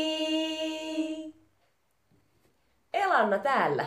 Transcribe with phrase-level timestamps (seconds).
[0.00, 1.34] Hei!
[2.94, 3.84] Elanna täällä,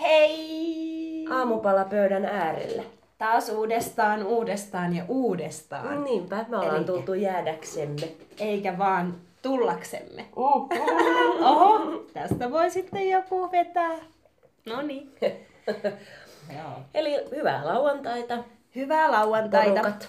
[0.00, 1.26] Hei!
[1.30, 2.82] aamupalapöydän äärellä.
[3.18, 6.04] Taas uudestaan, uudestaan ja uudestaan.
[6.04, 8.08] Niinpä, me ollaan Elikkä- tultu jäädäksemme.
[8.38, 10.24] Eikä vaan tullaksemme.
[11.40, 11.78] Oho,
[12.12, 13.96] tästä voi sitten joku vetää.
[14.66, 15.12] No niin.
[16.94, 18.38] Eli hyvää lauantaita,
[18.76, 19.80] Hyvää lauantaita.
[19.80, 20.08] porukat.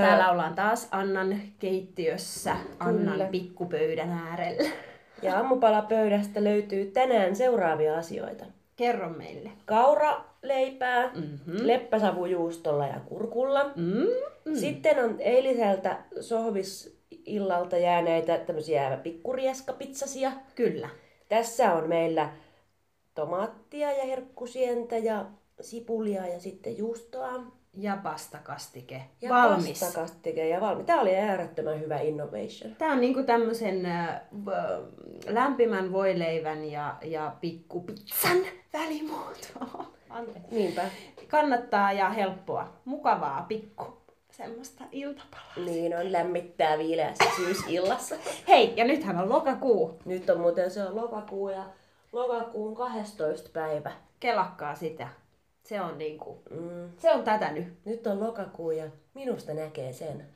[0.00, 3.24] Täällä ollaan taas Annan keittiössä, Annan Kyllä.
[3.26, 4.68] pikkupöydän äärellä.
[5.22, 8.44] Ja aamupalapöydästä löytyy tänään seuraavia asioita.
[8.76, 9.50] Kerro meille.
[9.66, 11.18] Kauraleipää, Mhm.
[11.18, 11.66] mm-hmm.
[11.66, 13.64] leppäsavujuustolla ja kurkulla.
[13.76, 14.54] Mm?
[14.54, 20.32] Sitten on eiliseltä sohvisillalta jääneitä tämmöisiä pikkurieskapitsasia.
[20.54, 20.88] Kyllä.
[21.28, 22.30] Tässä on meillä
[23.14, 25.24] tomaattia ja herkkusientä ja
[25.60, 27.42] sipulia ja sitten juustoa.
[27.76, 29.02] Ja pastakastike.
[29.20, 29.80] Ja Valmis.
[29.80, 30.86] pastakastike ja valmis.
[30.86, 32.76] Tämä oli äärettömän hyvä innovation.
[32.78, 34.20] Tämä on niinku tämmöisen äh,
[35.26, 38.38] lämpimän voileivän ja, ja pikkupitsan
[38.72, 39.84] välimuoto.
[40.10, 40.54] Anteeksi.
[40.54, 40.82] Niinpä.
[41.28, 42.72] Kannattaa ja helppoa.
[42.84, 45.52] Mukavaa pikku semmoista iltapalaa.
[45.64, 48.16] Niin on lämmittää viileässä syysillassa.
[48.48, 49.98] Hei, ja nythän on lokakuu.
[50.04, 51.64] Nyt on muuten se on lokakuu ja
[52.12, 53.50] lokakuun 12.
[53.52, 53.92] päivä.
[54.20, 55.08] Kelakkaa sitä.
[55.62, 56.90] Se on niinku, Mm.
[56.98, 57.66] se on tätä nyt.
[57.84, 60.26] Nyt on lokakuu ja minusta näkee sen.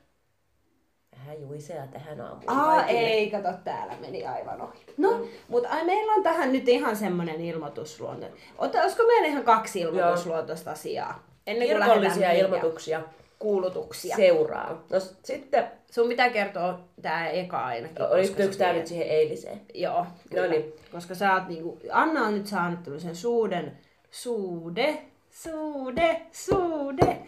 [1.19, 2.43] Vähän juisea tähän aamuun.
[2.49, 2.99] Aa, kaikille.
[2.99, 4.79] ei, kato, täällä meni aivan ohi.
[4.97, 8.27] No, mutta ai, meillä on tähän nyt ihan semmonen ilmoitusluonto.
[8.57, 11.23] Ota, olisiko meillä ihan kaksi ilmoitusluontoista asiaa?
[11.47, 13.01] Ennen kuin Kirkollisia ilmoituksia
[13.39, 14.15] Kuulutuksia.
[14.15, 14.83] seuraa.
[14.89, 18.01] No sitten, Sun pitää kertoa tää eka ainakin.
[18.01, 19.61] olisiko sä tämä nyt siihen eiliseen?
[19.73, 20.43] Joo, kyllä.
[20.43, 20.73] Noniin.
[20.91, 23.77] Koska sä oot niinku, Anna on nyt saanut tämmöisen suuden,
[24.11, 24.97] suude,
[25.43, 27.21] suude, suude.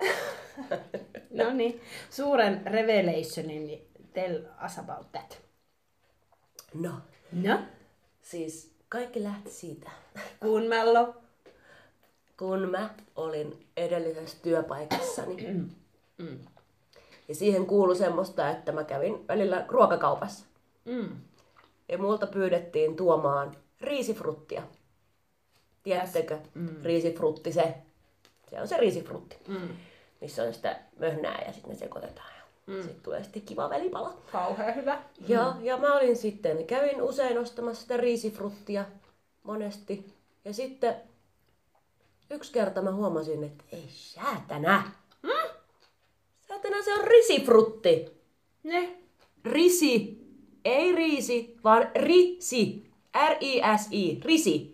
[1.30, 5.38] no niin, suuren revelationin, niin tell us about that.
[6.74, 6.90] No,
[7.32, 7.58] No,
[8.20, 9.90] siis kaikki lähti siitä,
[10.42, 11.14] kun mello.
[12.38, 15.46] kun mä olin edellisessä työpaikassani.
[16.18, 16.38] Mm.
[17.28, 20.46] Ja siihen kuului semmoista, että mä kävin välillä ruokakaupassa.
[20.84, 21.08] Mm.
[21.88, 24.62] Ja multa pyydettiin tuomaan riisifruttia.
[25.82, 26.38] Tiedättekö?
[26.54, 26.82] Mm.
[26.82, 27.74] Riisifrutti se.
[28.50, 29.36] Se on se riisifrutti.
[29.48, 29.68] Mm.
[30.20, 32.32] Missä on sitä möhnää ja sitten ne sekoitetaan.
[32.36, 32.82] Ja mm.
[32.82, 34.22] sitten tulee sitten kiva välipala.
[34.32, 35.02] Kauhean hyvä.
[35.28, 38.84] Ja, ja mä olin sitten, kävin usein ostamassa sitä riisifruttia
[39.42, 40.12] monesti.
[40.44, 40.96] Ja sitten
[42.30, 44.90] yksi kerta mä huomasin, että ei säätänä.
[45.22, 45.50] Mm?
[46.48, 48.22] Säätänä se on risifrutti.
[48.62, 48.96] Ne.
[49.44, 50.22] Risi.
[50.64, 52.90] Ei riisi, vaan risi.
[53.28, 54.20] R-I-S-I.
[54.24, 54.71] Risi.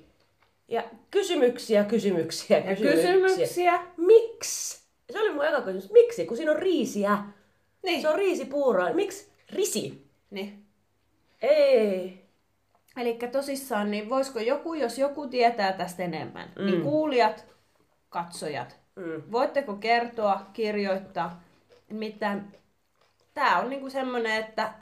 [0.68, 3.12] Ja kysymyksiä, kysymyksiä, Ja kysymyksiä.
[3.12, 3.80] kysymyksiä.
[3.96, 4.82] Miksi?
[5.12, 5.92] Se oli mun eka kysymys.
[5.92, 6.26] Miksi?
[6.26, 7.18] Kun siinä on riisiä.
[7.82, 8.02] Niin.
[8.02, 8.92] Se on riisipuuroa.
[8.92, 10.04] Miksi risi?
[10.30, 10.64] niin.
[11.42, 12.24] Ei.
[12.96, 16.66] Eli tosissaan, niin voisiko joku, jos joku tietää tästä enemmän, mm.
[16.66, 17.44] niin kuulijat,
[18.08, 19.22] katsojat, Mm.
[19.32, 21.42] voitteko kertoa, kirjoittaa,
[21.90, 22.38] mitä
[23.34, 24.72] tämä on niinku semmoinen, että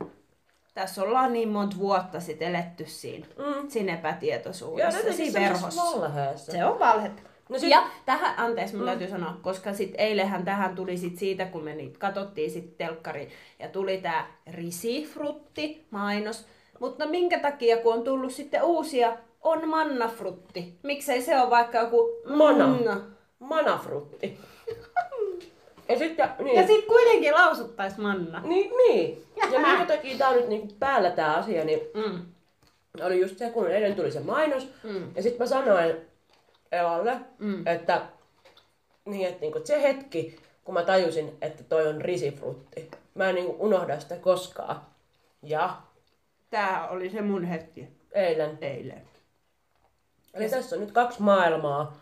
[0.76, 3.68] tässä ollaan niin monta vuotta sitten eletty siinä, Mm.
[3.68, 6.00] siinä epätietoisuudessa, jotenkin siinä semmoisessa verhossa.
[6.00, 6.52] valheessa.
[6.52, 7.22] Se on valhetta.
[7.48, 11.44] No sit- Ja tähän, anteeksi, mun täytyy sanoa, koska sit eilähän tähän tuli sit siitä,
[11.44, 13.28] kun me niitä katsottiin sit telkkari
[13.58, 16.46] ja tuli tää risifrutti mainos.
[16.80, 20.78] Mutta minkä takia, kun on tullut sitten uusia, on mannafrutti.
[20.82, 22.66] Miksei se ole vaikka joku Mana.
[22.66, 23.00] manna?
[23.38, 24.38] Manafrutti.
[25.88, 26.56] ja sitten, niin.
[26.60, 28.40] Ja sit kuitenkin lausuttais manna.
[28.40, 29.25] Niin, niin.
[29.52, 32.26] Ja minkä takia tää on nyt niinku päällä tää asia, niin Mm.
[33.04, 34.68] oli just se, kun eilen tuli se mainos.
[34.82, 35.12] Mm.
[35.16, 35.96] Ja sitten mä sanoin
[36.72, 37.66] Elalle, Mm.
[37.66, 38.02] että,
[39.04, 43.34] niin, että niinku, että se hetki, kun mä tajusin, että toi on risifrutti, mä en
[43.34, 44.80] niinku unohda sitä koskaan.
[45.42, 45.76] Ja
[46.50, 48.58] Tää oli se mun hetki eilen.
[48.60, 49.02] eilen.
[50.34, 51.96] Eli tässä on nyt kaksi maailmaa,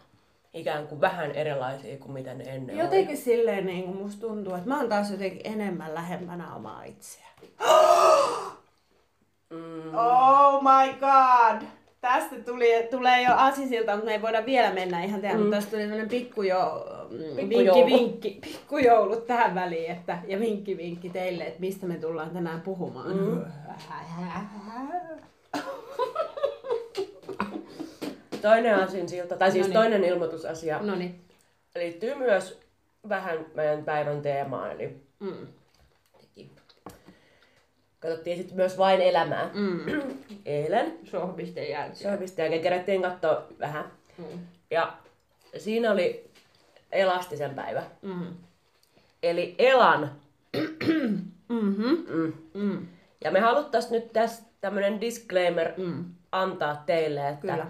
[0.54, 2.84] ikään kuin vähän erilaisia kuin mitä ne ennen oli.
[2.84, 7.26] Jotenkin silleen niin kuin musta tuntuu, että mä oon taas jotenkin enemmän lähempänä omaa itseä.
[9.50, 9.94] Mm.
[9.94, 11.62] Oh my god!
[12.00, 15.42] Tästä tuli, tulee jo asisilta, mutta me ei voida vielä mennä ihan tähän, mm.
[15.42, 17.86] mutta tästä tuli tämmönen pikkujo, mm, Pikkujoulu.
[17.86, 22.60] vinkki, vinkki, pikkujoulut tähän väliin, että, ja vinkki, vinkki teille, että mistä me tullaan tänään
[22.60, 23.16] puhumaan.
[23.16, 23.44] Mm.
[28.48, 29.80] Toinen asinsilta, tai siis Noniin.
[29.82, 31.20] toinen ilmoitusasia, No niin.
[31.74, 32.60] liittyy myös
[33.08, 34.70] vähän meidän päivän teemaan.
[34.70, 35.46] Eli Mm.
[38.00, 39.80] katsottiin sitten myös vain elämää Mm.
[40.46, 40.98] eilen.
[41.04, 41.96] Sohvisten jälkeen.
[42.12, 43.84] Sohvista jälkeen kerättiin katsoa vähän.
[44.18, 44.38] Mm.
[44.70, 44.92] Ja
[45.56, 46.30] siinä oli
[46.92, 47.82] elastisen päivä.
[48.02, 48.26] Mm.
[49.22, 50.10] Eli Elan
[51.48, 51.56] Mm.
[51.56, 51.94] Mhm.
[52.08, 52.32] Mm.
[52.54, 52.86] Mm.
[53.24, 56.04] Ja me haluttaisiin nyt tässä tämmönen disclaimer Mm.
[56.32, 57.66] antaa teille, että Kyllä.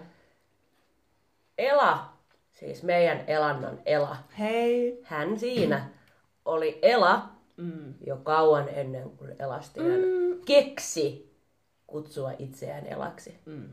[1.58, 2.12] Ela,
[2.52, 5.00] siis meidän Elannan Ela, Hei.
[5.02, 5.88] hän siinä
[6.44, 7.94] oli Ela Mm.
[8.06, 10.40] jo kauan ennen kuin Elastinen Mm.
[10.46, 11.34] keksi
[11.86, 13.38] kutsua itseään Elaksi.
[13.46, 13.68] Mm.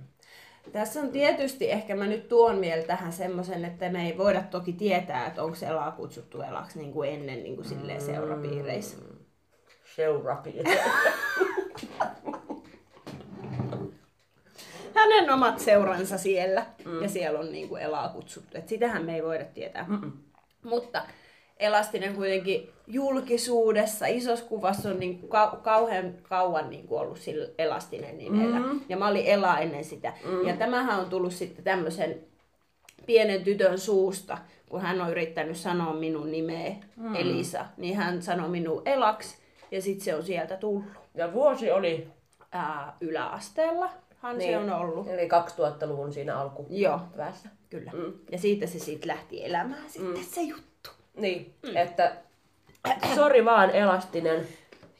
[0.71, 4.73] Tässä on tietysti, ehkä mä nyt tuon vielä tähän semmoisen, että me ei voida toki
[4.73, 8.97] tietää, että onko elaa kutsuttu elaksi niin kuin ennen niin kuin silleen seurapiireissä.
[9.95, 10.71] Seurapiiri.
[15.01, 17.01] Hänen omat seuransa siellä mm.
[17.01, 18.57] ja siellä on niin kuin elaa kutsuttu.
[18.57, 19.85] Et sitähän me ei voida tietää.
[19.87, 20.11] Mm-mm.
[20.63, 21.01] Mutta
[21.59, 28.17] Elastinen kuitenkin julkisuudessa, isossa kuvassa on niin kau- kauhean kauan niin kuin ollut sillä Elastinen
[28.17, 28.59] nimellä.
[28.59, 28.81] Mm.
[28.89, 30.13] Ja mä olin Ela ennen sitä.
[30.25, 30.47] Mm.
[30.47, 32.19] Ja tämähän on tullut sitten tämmöisen
[33.05, 34.37] pienen tytön suusta,
[34.69, 37.15] kun hän on yrittänyt sanoa minun nimeä mm.
[37.15, 39.37] Elisa, niin hän sanoi minun Elaksi
[39.71, 40.85] ja sitten se on sieltä tullut.
[41.15, 42.07] Ja vuosi oli,
[42.53, 43.89] Ää, yläasteella
[44.21, 44.49] hän niin.
[44.49, 45.07] se on ollut.
[45.07, 47.49] eli 2000-luvun siinä alkupäässä.
[47.49, 47.91] Joo, kyllä.
[47.91, 48.13] Mm.
[48.31, 50.23] Ja siitä se sitten lähti elämään sitten mm.
[50.23, 50.89] se juttu.
[51.15, 51.77] Niin, mm.
[51.77, 52.15] että
[53.15, 54.47] sori vaan Elastinen.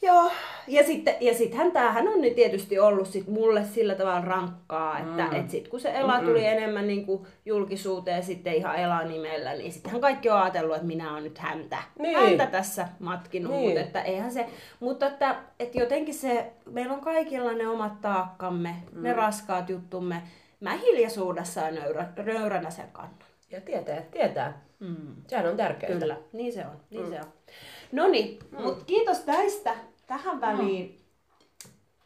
[0.02, 0.32] Joo,
[0.68, 5.24] ja sitten ja sittenhän tämähän on nyt tietysti ollut sit mulle sillä tavalla rankkaa, että
[5.24, 5.36] mm.
[5.36, 9.74] et sit kun se Ela tuli enemmän niin kuin julkisuuteen sitten ihan Ela nimellä, niin
[9.74, 12.20] sittenhän kaikki on ajatellut, että minä olen nyt häntä, Niin.
[12.20, 13.64] häntä tässä matkinut, Niin.
[13.66, 14.46] mutta että eihän se,
[14.80, 19.04] mutta että, että jotenkin se, meillä on kaikilla ne omat taakkamme, mm.
[19.04, 20.22] ne raskaat juttumme,
[20.60, 23.28] mä hiljaisuudessaan nöyrä, nöyränä sen kannan.
[23.52, 24.62] Ja tietää, tietää.
[24.80, 25.16] Mm.
[25.28, 26.00] Sehän on tärkeää.
[26.00, 26.80] Kyllä, niin se on.
[26.90, 27.32] Niin se on.
[27.92, 28.62] No niin, mm.
[28.62, 29.76] mutta kiitos näistä
[30.08, 30.98] tähän väliin.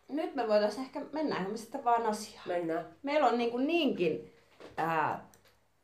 [0.07, 2.47] Nyt me voitaisiin ehkä, mennäänkö me sitten vaan asiaan.
[2.47, 2.85] Mennään.
[3.03, 4.33] Meillä on niin kuin niinkin
[4.77, 5.27] ää,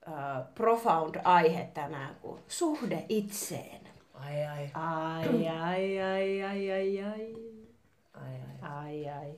[0.05, 3.81] ää, profound aihe tänään kuin suhde itseen.
[4.13, 4.69] Ai ai.
[4.73, 7.35] Ai, ai, ai, ai, ai, ai.
[8.13, 8.69] Ai ai.
[8.71, 9.31] Ai, ai.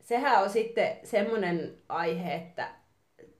[0.00, 2.68] Sehän on sitten semmoinen aihe, että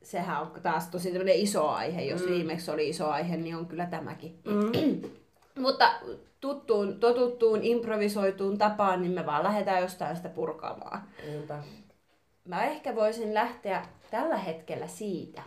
[0.03, 2.03] sehän on taas tosi iso aihe.
[2.03, 2.29] Jos mm.
[2.29, 4.41] viimeksi oli iso aihe, niin on kyllä tämäkin.
[4.45, 5.11] Mm.
[5.59, 5.95] Mutta
[6.41, 11.03] tuttuun, totuttuun, improvisoituun tapaan, niin me vaan lähdetään jostain sitä purkamaan.
[11.27, 11.63] Niinpä.
[12.45, 15.43] Mä ehkä voisin lähteä tällä hetkellä siitä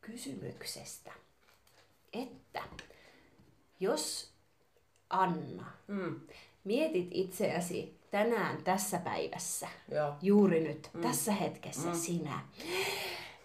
[0.00, 1.12] kysymyksestä,
[2.12, 2.62] että
[3.80, 4.32] jos
[5.10, 6.20] Anna, Mm.
[6.64, 10.14] mietit itseäsi tänään tässä päivässä, Joo.
[10.22, 11.00] juuri nyt, mm.
[11.00, 11.94] tässä hetkessä mm.
[11.94, 12.40] sinä,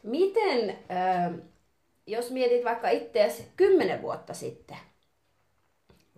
[0.03, 1.41] miten, ö,
[2.07, 4.77] jos mietit vaikka itseäsi kymmenen vuotta sitten,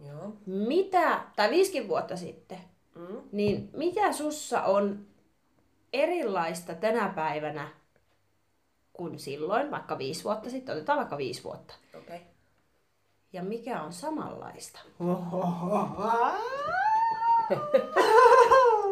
[0.07, 0.33] Joo.
[0.45, 2.57] mitä, tai viisikin vuotta sitten,
[2.95, 3.21] Mm.
[3.31, 5.05] niin mitä sussa on
[5.93, 7.69] erilaista tänä päivänä
[8.93, 11.73] kuin silloin, vaikka viisi vuotta sitten, otetaan vaikka viisi vuotta.
[11.97, 12.15] Okei.
[12.15, 12.27] Okay.
[13.33, 14.79] Ja mikä on samanlaista?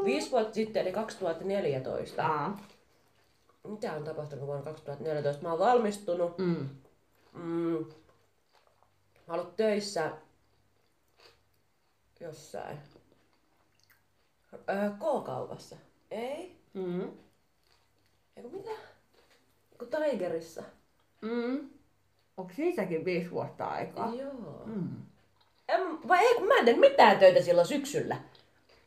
[0.06, 2.26] Viisi vuotta sitten, eli 2014.
[2.28, 2.58] Aa.
[3.68, 5.44] Mitä on tapahtunut vuonna 2014?
[5.44, 6.38] Mä oon valmistunut.
[6.38, 6.70] Mm.
[7.34, 7.86] Mm.
[9.28, 10.12] Mä oon ollut töissä
[12.20, 12.78] jossain.
[14.70, 15.76] Öö, K-kaupassa.
[16.12, 16.56] Ei?
[16.74, 17.12] Mm.
[18.38, 18.70] Eiku mitä?
[19.72, 20.64] Eiku Tigerissa.
[21.22, 21.70] Mm.
[22.38, 24.14] Onko siitäkin viisi vuotta aikaa?
[24.16, 24.64] Joo.
[24.66, 24.90] Mm.
[25.68, 28.18] En, vai ei, kun mä en tehnyt mitään töitä silloin syksyllä.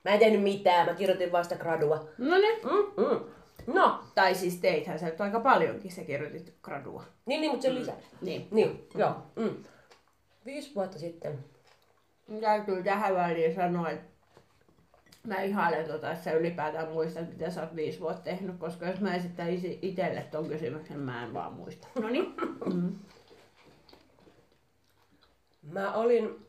[0.05, 2.09] Mä en tehnyt mitään, mä kirjoitin vasta gradua.
[2.19, 2.59] No niin.
[2.63, 3.21] Mm, mm.
[3.75, 7.05] No, Tai siis teithän sä nyt aika paljonkin, sä kirjoitit gradua.
[7.27, 7.97] niin, niin mutta se lisää.
[8.21, 8.49] Niin.
[8.51, 9.15] Niin, joo.
[9.37, 9.65] Mm.
[10.47, 11.45] Viisi vuotta sitten.
[12.31, 14.11] Mun Täytyy tähän väliin sanoa, että
[15.27, 19.01] mä ihailen tota, että sä ylipäätään muistat, mitä sä oot viisi vuotta tehnyt, koska jos
[19.01, 21.89] mä esittäisin itselle ton kysymyksen, mä en vaan muista.
[22.01, 22.35] No niin.
[22.75, 22.93] Mm.
[25.63, 26.47] Mä olin...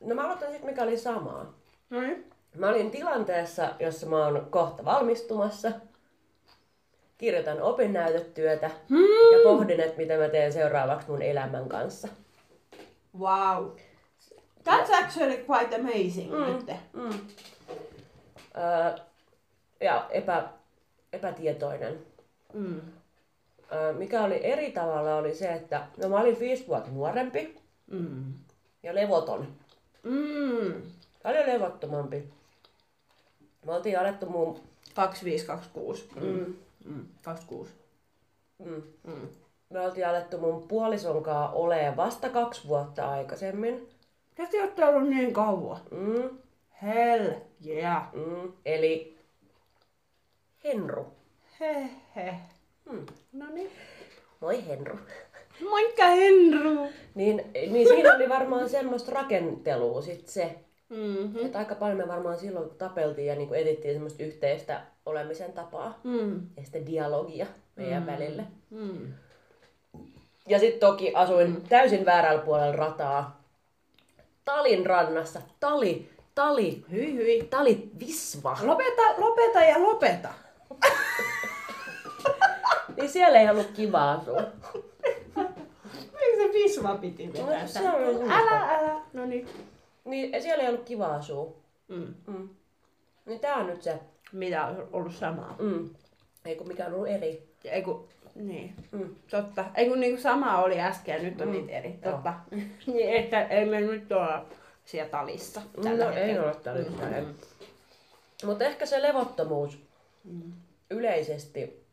[0.00, 1.54] no mä aloitan sitten, mikä oli samaa.
[1.90, 2.30] No niin.
[2.54, 5.72] Mä olin tilanteessa, jossa mä oon kohta valmistumassa.
[7.18, 9.32] Kirjoitan opinnäytetyötä Hmm.
[9.32, 12.08] ja pohdin, että mitä mä teen seuraavaksi mun elämän kanssa.
[13.18, 13.70] Wow.
[14.64, 16.44] That's actually quite amazing mm.
[16.46, 16.66] nyt.
[16.92, 17.10] Mm.
[18.56, 18.96] Öö,
[19.80, 20.48] ja epä,
[21.12, 21.98] epätietoinen.
[22.54, 22.80] Mm.
[23.72, 27.56] Öö, mikä oli eri tavalla oli se, että no mä olin viisi vuotta nuorempi
[27.90, 28.34] Mm.
[28.82, 29.48] ja levoton.
[30.02, 30.82] Mm.
[31.22, 32.28] Paljon levottomampi.
[33.66, 34.60] Me oltiin alettu mun...
[34.94, 36.08] 2526.
[36.20, 36.54] Mm,
[36.84, 37.06] Mm.
[37.22, 37.70] 26.
[38.58, 39.28] mm, Mm.
[39.70, 43.88] Me oltiin alettu mun puolison kanssa olee vasta kaksi vuotta aikaisemmin.
[44.38, 45.80] Ja te olette ollut niin kauan.
[45.90, 46.38] Mm,
[46.82, 47.30] Hell
[47.66, 48.02] yeah.
[48.14, 49.18] mm, eli
[50.64, 51.06] Henru.
[51.60, 52.34] He he.
[52.90, 53.06] Mm.
[53.32, 53.70] No niin.
[54.40, 54.98] Moi Henru.
[55.70, 56.86] Moikka Henru!
[57.14, 60.54] Niin, niin siinä oli varmaan semmoista rakentelua sit se.
[60.88, 61.46] Mm-hmm.
[61.46, 66.00] Että aika paljon me varmaan silloin tapeltiin ja niin kuin etittiin semmoista yhteistä olemisen tapaa
[66.04, 66.40] Mm.
[66.56, 67.46] ja sitten dialogia
[67.76, 68.06] meidän mm.
[68.06, 68.44] välille.
[68.70, 69.12] Mm.
[70.46, 73.42] Ja sitten toki asuin täysin väärällä puolella rataa.
[74.44, 75.40] Talin rannassa.
[75.60, 77.42] Tali, tali, Hyi hyi.
[77.50, 78.58] tali visva.
[78.62, 80.28] Lopeta, lopeta ja lopeta.
[82.96, 84.42] Niin siellä ei ollut kiva asua.
[85.92, 87.62] Miksi se visva piti vetää?
[87.62, 89.00] No, se on älä, älä.
[89.12, 89.48] No niin.
[90.04, 91.52] Niin siellä ei ollut kiva asua.
[91.88, 92.14] Mm.
[92.26, 92.48] Mm.
[93.26, 94.00] Niin tää on nyt se.
[94.32, 95.56] Mitä on ollut samaa?
[95.58, 95.90] Mm.
[96.44, 97.48] Ei kun mikä on ollut eri.
[97.64, 98.08] Ei kun,
[98.38, 98.74] niin.
[98.92, 99.14] Mm.
[99.30, 99.64] Totta.
[99.74, 101.52] Ei kun niinku sama oli äsken ja nyt on Mm.
[101.52, 101.92] niitä eri.
[101.92, 102.34] Totta.
[102.86, 104.46] niin, että ei me nyt olla
[104.84, 105.62] siellä talissa.
[105.82, 106.46] tällä No, ei hetkellä.
[106.46, 107.12] ole talissa, Mm.
[107.14, 107.24] ei.
[108.44, 109.78] Mutta ehkä se levottomuus
[110.24, 110.52] Mm.
[110.90, 111.86] yleisesti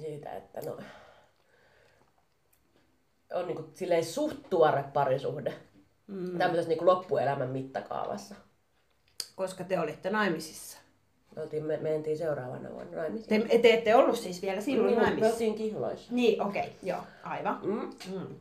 [0.00, 0.78] siitä, että no,
[3.34, 5.54] on niinku silleen suht tuore parisuhde.
[6.06, 6.38] Mm.
[6.38, 8.34] Tämmöisessä niinku loppuelämän mittakaavassa.
[9.36, 10.78] Koska te olitte naimisissa.
[11.36, 13.48] Me, oltiin, me mentiin seuraavana vuonna naimisiin.
[13.48, 15.32] Te, te ette ollut siis vielä silloin Niin, me naimisissa?
[15.32, 16.12] oltiin kihloissa.
[16.14, 16.62] Niin, okei.
[16.62, 16.72] Okay.
[16.82, 17.60] Joo, aivan.
[17.62, 17.90] Mm.
[18.14, 18.36] Mm.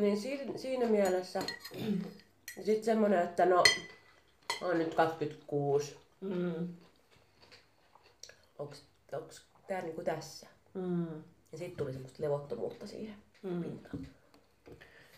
[0.00, 1.42] Niin siinä, siinä mielessä
[2.64, 3.62] sitten semmonen, että no,
[4.62, 5.96] on nyt 26.
[6.20, 6.68] Mm.
[8.58, 8.82] Onks,
[9.12, 10.46] onks tää niinku tässä?
[10.74, 11.06] Mm.
[11.52, 13.62] Ja sitten tuli semmoista levottomuutta siihen Mm.
[13.62, 14.06] pintaan.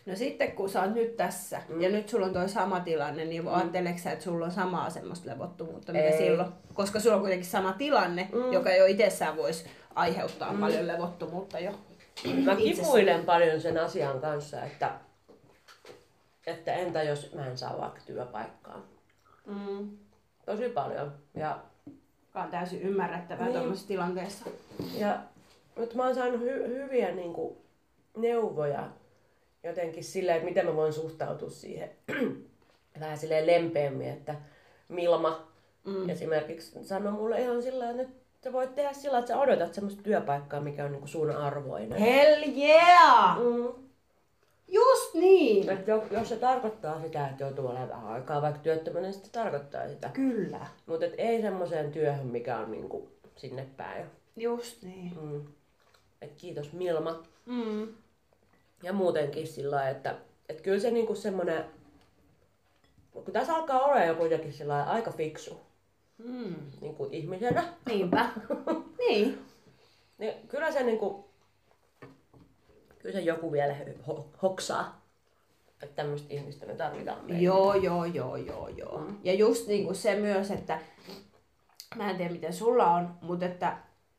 [0.05, 1.81] No sitten kun sä oot nyt tässä mm.
[1.81, 3.53] ja nyt sulla on toi sama tilanne, niin mm.
[3.53, 6.17] ajatteleksä, sä, että sulla on samaa semmoista levottomuutta, mikä Ei.
[6.17, 6.49] silloin?
[6.73, 8.53] Koska sulla on kuitenkin sama tilanne, mm.
[8.53, 10.59] joka jo itsessään voisi aiheuttaa mm.
[10.59, 11.71] paljon levottomuutta jo.
[12.45, 14.91] Mä kipuilen paljon sen asian kanssa, että,
[16.47, 18.81] että entä jos mä en saa vaikka työpaikkaa.
[19.45, 19.97] Mm.
[20.45, 21.13] Tosi paljon.
[21.33, 21.59] Ja,
[22.35, 23.55] on täysin ymmärrettävää Niin.
[23.55, 24.45] tuollaisessa tilanteessa.
[24.97, 25.19] ja
[25.75, 27.57] nyt mä oon saanut hy- hyviä niin kuin,
[28.17, 28.89] neuvoja
[29.65, 31.89] jotenkin silleen, että miten mä voin suhtautua siihen
[32.99, 34.35] vähän silleen lempeämmin, että
[34.89, 35.55] Milma
[35.85, 36.09] Mm.
[36.09, 38.09] esimerkiksi sanoi mulle ihan sillä että nyt
[38.43, 41.99] sä voit tehdä sillä että sä odotat semmoista työpaikkaa, mikä on niin kuin sun arvoinen.
[41.99, 43.37] Hell yeah!
[43.37, 43.73] Mm.
[44.67, 45.69] Just niin!
[45.69, 49.31] Et jos, jos se tarkoittaa sitä, että joutuu olemaan vähän aikaa vaikka työttömänä, niin se
[49.31, 50.09] tarkoittaa sitä.
[50.09, 50.67] Kyllä.
[50.85, 54.05] Mutta ei semmoiseen työhön, mikä on niinku sinne päin.
[54.35, 55.17] Just niin.
[55.21, 55.43] Mm.
[56.21, 57.23] Et kiitos Milma.
[57.45, 57.87] Mm.
[58.83, 60.15] Ja muutenkin sillä lailla, että
[60.49, 61.65] et kyllä se niinku semmoinen,
[63.11, 65.59] kun tässä alkaa olla jo kuitenkin sillä aika fiksu
[66.17, 66.55] Mm.
[66.81, 68.29] niinku ihmisenä, Niinpä.
[69.07, 69.45] niin.
[70.17, 71.29] niin kyllä se niinku,
[72.99, 73.75] kyllä se joku vielä
[74.07, 75.01] ho- hoksaa.
[75.83, 77.41] Että tämmöistä ihmistä me tarvitaan meillä.
[77.41, 78.97] Joo, joo, joo, joo, joo.
[78.99, 79.17] Mm.
[79.23, 80.79] Ja just niin kuin se myös, että
[81.95, 83.77] mä en tiedä miten sulla on, mutta että,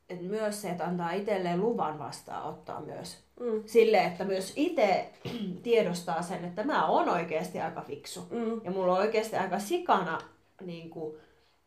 [0.09, 3.19] että myös se, että antaa itselleen luvan vastaanottaa myös.
[3.41, 3.63] Mm.
[3.67, 5.11] Sille, että myös itse
[5.63, 8.27] tiedostaa sen, että mä oon oikeasti aika fiksu.
[8.31, 8.61] Mm.
[8.65, 10.19] Ja mulla on oikeasti aika sikana,
[10.65, 11.17] niin kuin,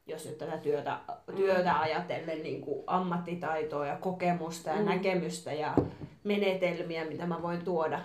[0.07, 0.99] jos nyt tätä työtä,
[1.35, 4.85] työtä ajatellen, niin kuin ammattitaitoa ja kokemusta ja Mm.
[4.85, 5.75] näkemystä ja
[6.23, 8.01] menetelmiä, mitä mä voin tuoda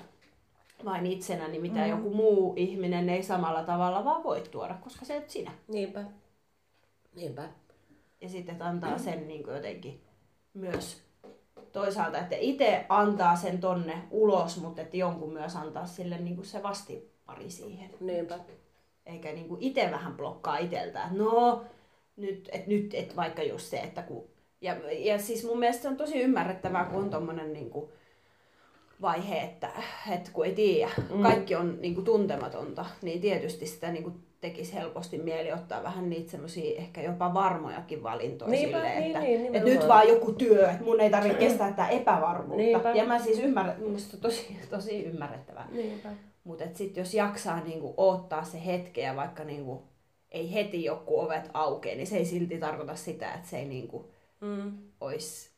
[0.85, 1.91] vain itsenäni, mitä Mm.
[1.91, 5.51] joku muu ihminen ei samalla tavalla vaan voi tuoda, koska se et sinä.
[5.69, 6.05] Niinpä.
[7.15, 7.49] Niinpä.
[8.21, 10.01] Ja sitten että antaa sen niin kuin jotenkin
[10.55, 11.04] myös
[11.75, 16.47] toisaalta, että itse antaa sen tonne ulos, mutta että jonkun myös antaa sille niin kuin
[16.47, 17.91] se vastipari siihen.
[18.01, 18.39] Niinpä.
[19.07, 21.65] Eikä niin kuin itse vähän blokkaa itseltään, että no
[22.17, 24.25] nyt, et nyt, et vaikka just se, että kun...
[24.61, 27.91] Ja, ja siis mun mielestä se on tosi ymmärrettävää, kun on tommonen niin kuin
[29.03, 29.71] vaihe, että,
[30.13, 31.17] että kun ei tiedä, Mm.
[31.17, 31.23] mm.
[31.23, 34.15] kaikki on niin kuin tuntematonta, niin tietysti sitä niin kuin
[34.45, 39.21] tekisi helposti mieli ottaa vähän niitä semmoisia ehkä jopa varmojakin valintoja Niinpä, silleen, niin, että,
[39.21, 39.79] niin, että nimenomaan.
[39.79, 42.57] nyt vaan joku työ, että mun ei tarvitse kestää tätä epävarmuutta.
[42.57, 42.91] Niinpä.
[42.93, 45.69] Ja mä siis ymmärrän, mun mielestä tosi, tosi ymmärrettävää.
[46.45, 49.83] Mutta sitten jos jaksaa niinku odottaa se hetke ja vaikka niinku
[50.31, 54.11] ei heti joku ovet aukee, niin se ei silti tarkoita sitä, että se ei niinku
[54.41, 54.73] Mm.
[55.01, 55.51] ois,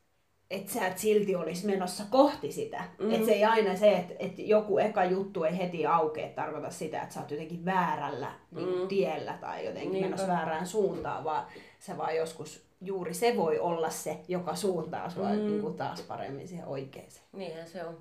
[0.50, 2.84] että sä et silti olisi menossa kohti sitä.
[2.98, 3.10] Mm.
[3.10, 7.02] Että se ei aina se, että, että joku eka juttu ei heti aukee, tarkoita sitä,
[7.02, 8.88] että sä oot jotenkin väärällä niin Mm.
[8.88, 10.06] tiellä tai jotenkin Niinpä.
[10.08, 11.46] menossa väärään suuntaan, vaan
[11.78, 15.36] se vaan joskus juuri se voi olla se, joka suuntaa sua Mm.
[15.36, 17.26] niin taas paremmin siihen oikeeseen.
[17.32, 17.98] Niinhän se on.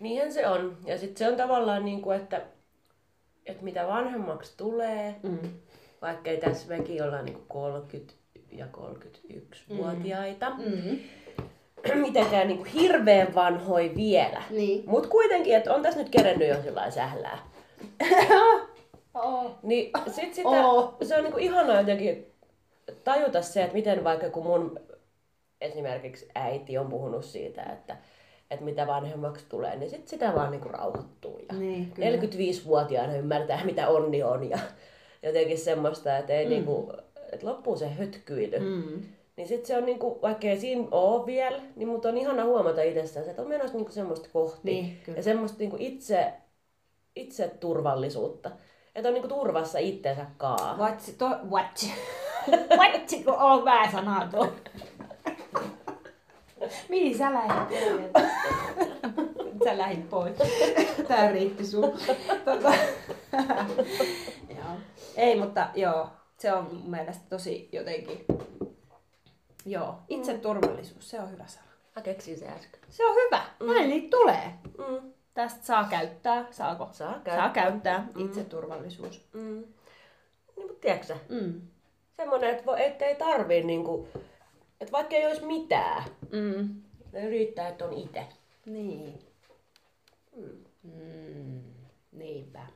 [0.00, 0.76] Niinhän se on.
[0.86, 2.42] Ja sitten se on tavallaan niin kuin, että,
[3.46, 5.38] että mitä vanhemmaksi tulee, Mm.
[6.02, 8.14] vaikka ei tässä mekin olla niin kuin 30
[8.54, 10.98] ja 31-vuotiaita, Mm.
[12.06, 14.42] mitenkään niin kuin hirveän vanhoi vielä.
[14.50, 14.82] Niin.
[14.86, 17.38] Mutta kuitenkin, että on tässä nyt kerennyt jo sillä sählää.
[19.14, 19.50] Oh.
[19.62, 20.96] Niin sit sitä, Oo.
[21.02, 22.26] se on niinku ihanaa jotenkin
[23.04, 24.80] tajuta se, että miten vaikka kun mun
[25.60, 27.96] esimerkiksi äiti on puhunut siitä, että,
[28.50, 31.38] että mitä vanhemmaksi tulee, niin sit sitä vaan niinku rauhoittuu.
[31.38, 32.16] Ja Niin, kyllä.
[32.16, 34.58] 45-vuotiaana ymmärtää, mitä onni on ja
[35.22, 36.50] jotenkin semmoista, että ei mm.
[36.50, 36.92] niinku,
[37.34, 38.58] että loppuu se hötkyily.
[38.58, 39.02] Mm.
[39.36, 42.82] Niin sit se on niinku, vaikka ei siinä ole vielä, niin mutta on ihana huomata
[42.82, 44.60] itsestään, että on menossa niinku semmoista kohti.
[44.62, 45.18] Niin, kyllä.
[45.18, 46.32] ja semmoista niinku itse,
[47.16, 48.50] itse turvallisuutta.
[48.94, 50.76] Että on niinku turvassa itsensä kaa.
[50.78, 51.92] Vatsi, to, vatsi.
[52.78, 54.48] vatsi, kun on vähän sanaa tuo.
[56.88, 57.78] Mihin sä lähdit?
[59.64, 60.36] sä lähdit pois.
[61.08, 61.92] Tää riitti sun.
[62.44, 62.72] Tota,
[64.56, 64.74] joo.
[65.16, 68.24] Ei, mutta joo, se on mun mielestä tosi jotenkin...
[69.66, 71.66] Joo, itse turvallisuus, se on hyvä sana.
[71.96, 72.80] Mä keksin se äsken.
[72.90, 74.52] Se on hyvä, näin niitä tulee.
[74.78, 75.12] Mm.
[75.34, 76.88] Tästä saa käyttää, saako?
[76.92, 77.50] Saa Saa käyttää.
[77.50, 79.24] käyttää, itseturvallisuus.
[79.32, 79.64] Mm.
[80.56, 81.60] Niin, mutta tiedätkö sä, Mm.
[82.16, 84.08] semmonen, että vo- et ei tarvii niinku,
[84.80, 86.82] että vaikka ei olisi mitään, Mm.
[87.12, 88.26] niin riittää, että on itse.
[88.66, 89.18] Niin.
[90.82, 91.62] Mm.
[92.12, 92.66] Niinpä.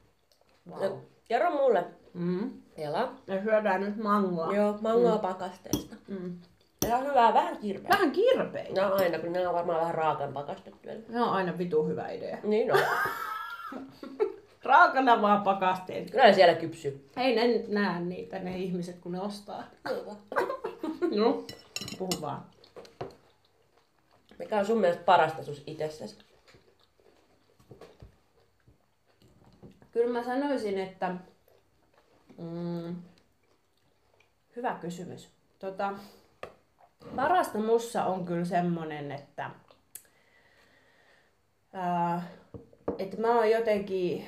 [0.71, 0.81] Wow.
[0.83, 0.99] Wow.
[1.29, 1.85] Kerro mulle,
[2.19, 2.51] Mm.
[2.77, 3.13] Ela.
[3.27, 4.55] Me syödään nyt mangoa.
[4.55, 5.21] Joo, mangoa mm.
[5.21, 5.97] pakasteesta.
[6.09, 6.39] Mm.
[6.89, 7.89] Ja on hyvää, vähän kirpeä.
[7.89, 8.81] Vähän kirpeitä.
[8.81, 10.89] No aina, kun ne on varmaan vähän raakan pakastettu.
[11.09, 12.39] Ne on aina vitu hyvä idea.
[12.43, 12.81] Niin on.
[14.65, 16.11] Raakana vaan pakasteet.
[16.11, 17.09] Kyllä ne siellä kypsyy.
[17.17, 19.65] Ei ne näe niitä, ne ihmiset, kun ne ostaa.
[21.17, 21.45] No,
[21.99, 22.47] puhu vaan.
[24.39, 26.19] Mikä on sun mielestä parasta sus itsessäsi?
[29.93, 31.15] Kyllä mä sanoisin, että...
[32.39, 32.97] Mm,
[34.57, 35.29] hyvä kysymys.
[35.59, 35.93] Tota,
[37.17, 39.51] parasta mussa on kyllä semmonen, että...
[41.73, 42.29] Ää,
[42.99, 44.27] että mä oon jotenkin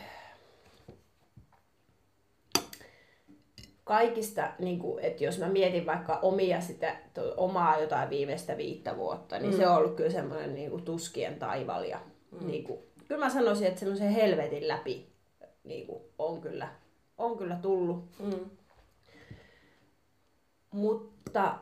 [3.85, 8.97] kaikista, niin kuin, että jos mä mietin vaikka omia sitä, to, omaa jotain viimeistä viittä
[8.97, 9.57] vuotta, niin mm.
[9.57, 11.85] se on ollut kyllä semmoinen niin kuin tuskien taival.
[11.85, 12.01] Ja,
[12.31, 12.47] mm.
[12.47, 15.13] niin kuin, kyllä mä sanoisin, että semmoisen helvetin läpi
[15.65, 16.69] niin kuin, on, kyllä,
[17.21, 18.05] on kyllä tullut.
[18.19, 18.51] Mm.
[20.71, 21.59] Mutta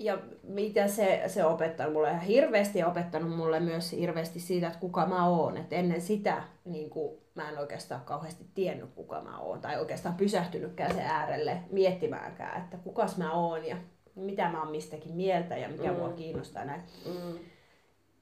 [0.00, 4.78] ja mitä se, se opettanut mulle ihan hirveästi ja opettanut mulle myös hirveästi siitä, että
[4.78, 5.56] kuka mä oon.
[5.56, 9.60] Et ennen sitä niin kuin, mä en oikeastaan kauheasti tiennyt, kuka mä oon.
[9.60, 13.76] Tai oikeastaan pysähtynytkään sen äärelle miettimäänkään, että kukas mä oon ja
[14.14, 15.98] mitä mä oon mistäkin mieltä ja mikä mm.
[15.98, 16.82] mua kiinnostaa näin.
[17.06, 17.38] Mm.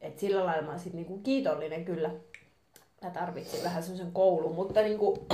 [0.00, 2.10] Et sillä lailla mä oon sit niinku kiitollinen kyllä.
[3.02, 5.26] Mä tarvitsin vähän semmoisen koulun, mutta niinku,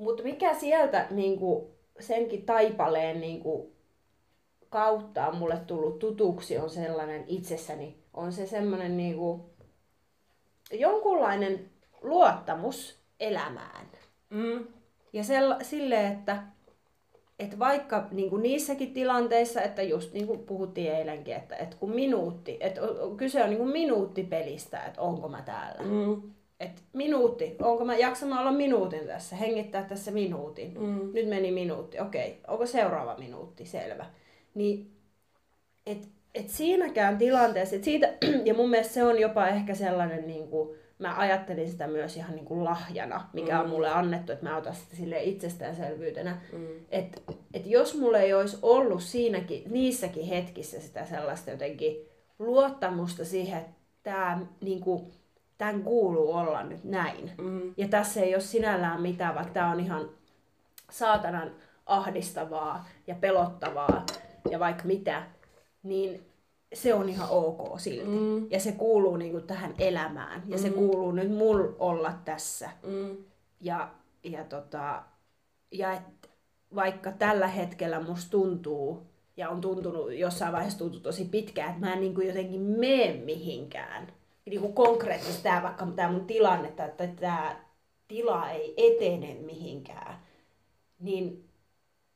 [0.00, 3.72] mutta mikä sieltä niinku senkin taipaleen niinku
[4.68, 9.50] kautta on mulle tullut tutuksi on sellainen itsessäni, on se semmoinen niinku
[10.72, 11.70] jonkunlainen
[12.02, 13.86] luottamus elämään.
[14.30, 14.66] Mm.
[15.12, 16.42] Ja sella, silleen, että,
[17.38, 21.90] että vaikka niin kuin niissäkin tilanteissa, että just niin kuin puhuttiin eilenkin, että, että kun
[21.90, 22.80] minuutti, että
[23.16, 25.82] kyse on niin kuin minuuttipelistä, että onko mä täällä.
[25.82, 26.22] Mm.
[26.60, 30.80] Et minuutti, onko mä jaksanut olla minuutin tässä, hengittää tässä minuutin.
[30.80, 31.10] Mm.
[31.12, 34.06] Nyt meni minuutti, okei, onko seuraava minuutti, selvä.
[34.54, 34.90] Niin,
[35.86, 40.48] et, et siinäkään tilanteessa, et siitä, ja mun mielestä se on jopa ehkä sellainen, niin
[40.48, 44.56] kuin, mä ajattelin sitä myös ihan niin kuin lahjana, mikä on mulle annettu, että mä
[44.56, 46.40] otan sitä sille itsestäänselvyytenä.
[46.52, 46.66] Mm.
[46.90, 47.20] Että
[47.54, 51.96] et jos mulla ei olisi ollut siinäkin, niissäkin hetkissä sitä sellaista jotenkin
[52.38, 55.12] luottamusta siihen, että tää, niin kuin,
[55.60, 57.30] tämän kuuluu olla nyt näin.
[57.38, 57.74] Mm.
[57.76, 60.08] Ja tässä ei ole sinällään mitään, vaikka tämä on ihan
[60.90, 61.50] saatanan
[61.86, 64.06] ahdistavaa ja pelottavaa
[64.50, 65.22] ja vaikka mitä,
[65.82, 66.26] niin
[66.74, 68.04] se on ihan ok silti.
[68.04, 68.50] Mm.
[68.50, 70.42] Ja se kuuluu niinku tähän elämään.
[70.46, 72.70] Ja se kuuluu nyt mul olla tässä.
[72.86, 73.16] Mm.
[73.60, 73.90] Ja,
[74.24, 75.02] ja, tota,
[75.70, 76.30] ja et
[76.74, 81.92] vaikka tällä hetkellä musta tuntuu, ja on tuntunut, jossain vaiheessa tuntuu tosi pitkään, että mä
[81.92, 84.19] en niin kuin jotenkin mene mihinkään.
[84.50, 87.56] Niin kuin konkreettisesti tämä vaikka tämä mun tilanne, että tämä
[88.08, 90.16] tila ei etene mihinkään,
[90.98, 91.50] niin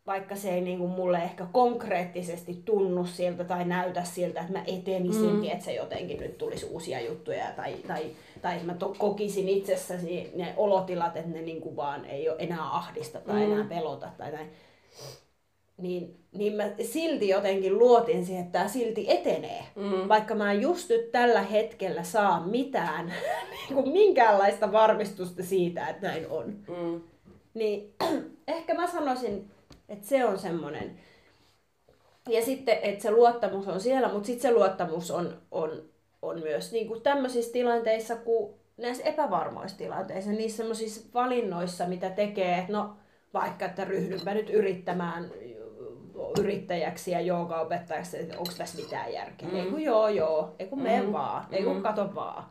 [0.06, 4.64] vaikka se ei niin kuin mulle ehkä konkreettisesti tunnu siltä tai näytä siltä, että mä
[4.66, 5.44] etenisin, mm.
[5.44, 8.10] että se jotenkin nyt tulisi uusia juttuja tai, tai,
[8.42, 12.76] tai mä to, kokisin itsessäni ne olotilat, että ne niin kuin vaan ei ole enää
[12.76, 13.52] ahdista tai mm.
[13.52, 14.50] enää pelota tai näin.
[15.76, 19.64] Niin, niin mä silti jotenkin luotin siihen, että tämä silti etenee.
[19.76, 20.08] Mm.
[20.08, 23.06] Vaikka mä en just nyt tällä hetkellä saa mitään,
[23.52, 26.46] niin kuin minkäänlaista varmistusta siitä, että näin on.
[26.46, 27.00] Mm.
[27.54, 27.94] Niin
[28.48, 29.50] ehkä mä sanoisin,
[29.88, 30.98] että se on semmoinen.
[32.28, 35.82] Ja sitten, että se luottamus on siellä, mutta sitten se luottamus on, on,
[36.22, 42.58] on myös niin kuin tämmöisissä tilanteissa, kuin näissä epävarmoissa tilanteissa, niissä semmoisissa valinnoissa, mitä tekee,
[42.58, 42.96] että no
[43.34, 45.30] vaikka, että ryhdynpä nyt yrittämään
[46.38, 49.48] yrittäjäksi ja joogaopettajaksi, että onko tässä mitään järkeä.
[49.48, 49.56] Mm.
[49.56, 50.54] Ei kun joo, joo.
[50.58, 50.84] Ei kun mm.
[50.84, 51.46] mene vaan.
[51.52, 52.44] Ei kun kato vaan.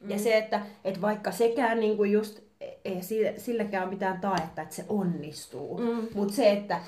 [0.00, 0.10] Mm.
[0.10, 2.40] Ja se, että, että vaikka sekään niin kuin just,
[2.84, 3.00] ei
[3.36, 5.78] silläkään mitään taetta, että se onnistuu.
[5.78, 6.08] Mm.
[6.14, 6.80] Mutta se, että,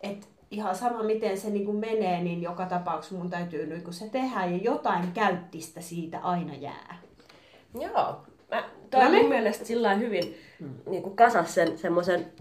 [0.00, 3.92] että ihan sama miten se niin kuin menee, niin joka tapauksessa mun täytyy niin kun
[3.92, 6.98] se tehdä ja jotain käyttistä siitä aina jää.
[7.80, 8.22] Joo.
[8.50, 10.74] Mä, toi on mun mielestä sillä hyvin mm.
[10.90, 12.32] niin kuin kasas sen semmoisen,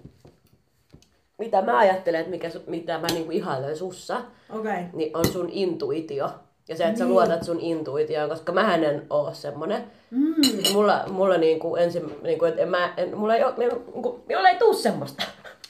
[1.38, 4.84] mitä mä ajattelen, että mikä, mitä mä niin kuin ihailen sussa, okay.
[4.94, 6.30] niin on sun intuitio.
[6.68, 7.14] Ja se, että sä niin.
[7.14, 9.84] luotat sun intuitioon, koska mä en oo semmonen.
[10.12, 10.36] Mm.
[10.74, 14.74] Mulla, mulla niinku ensin, niinku, että mä, en, mulla ei, oo, niinku, mulla ei tuu
[14.74, 15.24] semmoista.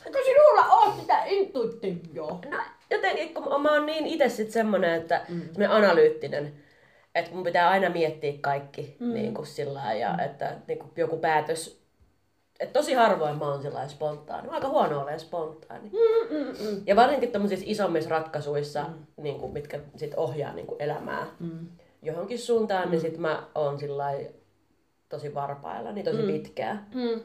[0.06, 2.40] Eikö sinulla ole sitä intuitioa?
[2.52, 2.58] No,
[2.90, 5.42] jotenkin, kun mä oon niin itse sit semmonen, että mm.
[5.58, 6.54] me analyyttinen,
[7.16, 9.14] että mun pitää aina miettiä kaikki mm.
[9.14, 10.20] niin kuin sillä ja mm.
[10.20, 11.83] että niin kuin joku päätös
[12.64, 14.48] et tosi harvoin mä oon sellainen spontaani.
[14.48, 15.90] Mä aika huono olen spontaani.
[15.90, 16.82] Mm, mm, mm.
[16.86, 19.24] Ja varsinkin tämmöisissä isommissa ratkaisuissa, mm.
[19.24, 21.68] niin kuin, mitkä sit ohjaa niin kuin elämää mm.
[22.02, 22.92] johonkin suuntaan, niin mm.
[22.92, 23.78] niin sit mä oon
[25.10, 26.28] tosi varpailla, niin tosi mm.
[26.28, 26.88] pitkää.
[26.96, 27.22] Mm.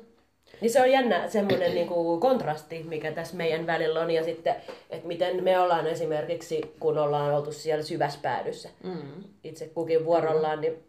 [0.61, 4.11] Niin se on jännä semmoinen niin kuin kontrasti, mikä tässä meidän välillä on.
[4.11, 4.55] Ja sitten,
[4.91, 9.25] että miten me ollaan esimerkiksi, kun ollaan oltu siellä syväspäädyssä mm.
[9.45, 10.88] itse kukin vuorollaan, niin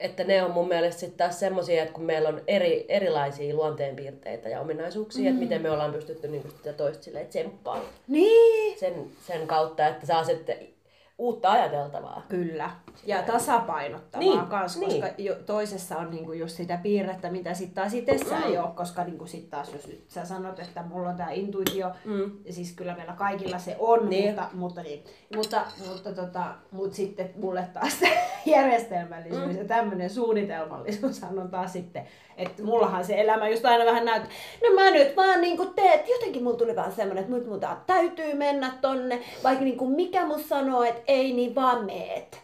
[0.00, 4.48] että ne on mun mielestä sitten taas semmoisia, että kun meillä on eri, erilaisia luonteenpiirteitä
[4.48, 5.28] ja ominaisuuksia, mm.
[5.28, 7.88] että miten me ollaan pystytty niin sitä toista silleen tsemppaamaan.
[8.08, 8.78] Niin.
[8.78, 10.75] Sen, sen kautta, että saa sitten
[11.18, 12.22] uutta ajateltavaa.
[12.28, 12.70] Kyllä.
[13.06, 15.02] Ja tasapainottavaa niin, kanssa, niin.
[15.02, 18.48] koska jo, toisessa on niinku just sitä piirrettä, mitä sitten taas itsessään mm.
[18.48, 21.90] ei ole, koska niinku sit taas jos nyt sä sanot, että mulla on tämä intuitio,
[22.04, 22.30] mm.
[22.50, 24.28] siis kyllä meillä kaikilla se on, niin.
[24.28, 25.04] mutta, mutta, niin,
[25.36, 28.00] mutta, mutta, tota, mutta sitten mulle taas
[28.46, 29.58] järjestelmällisyys mm.
[29.58, 34.74] ja tämmöinen suunnitelmallisuus on taas sitten että mullahan se elämä just aina vähän näyttää, no
[34.74, 38.72] mä nyt vaan niinku teet, jotenkin mulla tuli vaan semmonen, että nyt mun täytyy mennä
[38.80, 42.40] tonne, vaikka niinku mikä mun sanoo, että ei, niin vaan meet.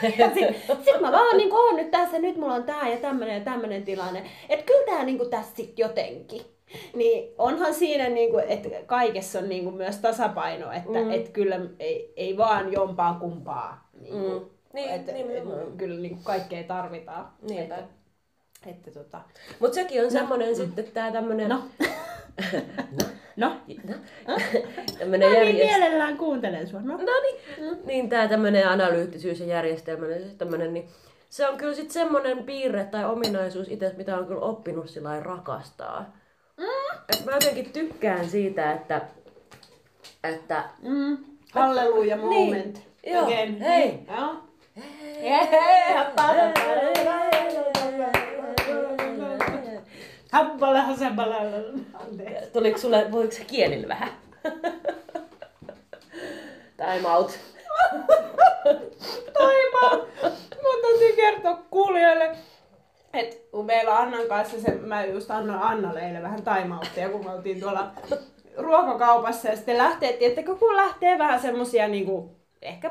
[0.34, 0.54] Sitten
[0.84, 3.82] sit mä vaan niinku oon nyt tässä, nyt mulla on tää ja tämmönen ja tämmönen
[3.82, 4.24] tilanne.
[4.48, 6.42] Että kyllä tää niinku tässä sit jotenkin.
[6.94, 11.10] Niin onhan siinä, niinku, että kaikessa on niinku myös tasapaino, että mm.
[11.10, 13.88] et kyllä ei, ei vaan jompaa kumpaa.
[14.00, 14.46] Niinku, mm.
[14.72, 15.44] Niin, et, niin, et,
[15.76, 17.28] kyllä niinku kaikkea tarvitaan.
[17.42, 17.78] Niin, että,
[18.66, 19.20] että tota...
[19.60, 20.10] Mutta sekin on no.
[20.10, 20.54] semmoinen mm.
[20.54, 21.48] sitten tää tämmönen...
[21.48, 21.62] No.
[23.02, 23.06] no.
[23.36, 23.56] No.
[24.28, 24.36] no.
[24.98, 26.80] tämmönen no niin, mielellään kuuntelen sua.
[26.80, 27.40] No, no niin.
[27.60, 27.78] Mm.
[27.86, 30.88] Niin tää tämmönen analyyttisyys ja järjestelmällinen tämmönen, niin
[31.30, 36.16] se on kyllä sitten semmoinen piirre tai ominaisuus itse, mitä on kyllä oppinut sillä rakastaa.
[36.56, 36.98] Mm.
[37.08, 39.02] Et mä jotenkin tykkään siitä, että...
[40.24, 41.18] että mm.
[41.52, 42.74] Halleluja moment.
[42.74, 43.14] Niin.
[43.14, 43.60] Joo, Again.
[43.60, 43.98] hei.
[44.18, 44.34] Joo.
[44.76, 45.22] Hei.
[45.22, 45.50] Hei.
[45.50, 45.94] Hei.
[50.34, 51.36] Hampala, hasempala.
[52.52, 54.08] Tuliko sulle, voiko se kielillä vähän?
[56.76, 57.38] Time out.
[59.38, 60.08] Time out.
[60.62, 62.36] Mun täytyy kertoa kuulijoille,
[63.12, 67.32] että kun meillä Annan kanssa, se, mä just annoin Annalle eilen vähän time kun me
[67.32, 67.90] oltiin tuolla
[68.56, 72.90] ruokakaupassa ja sitten lähtee, että kun lähtee vähän semmosia niinku, ehkä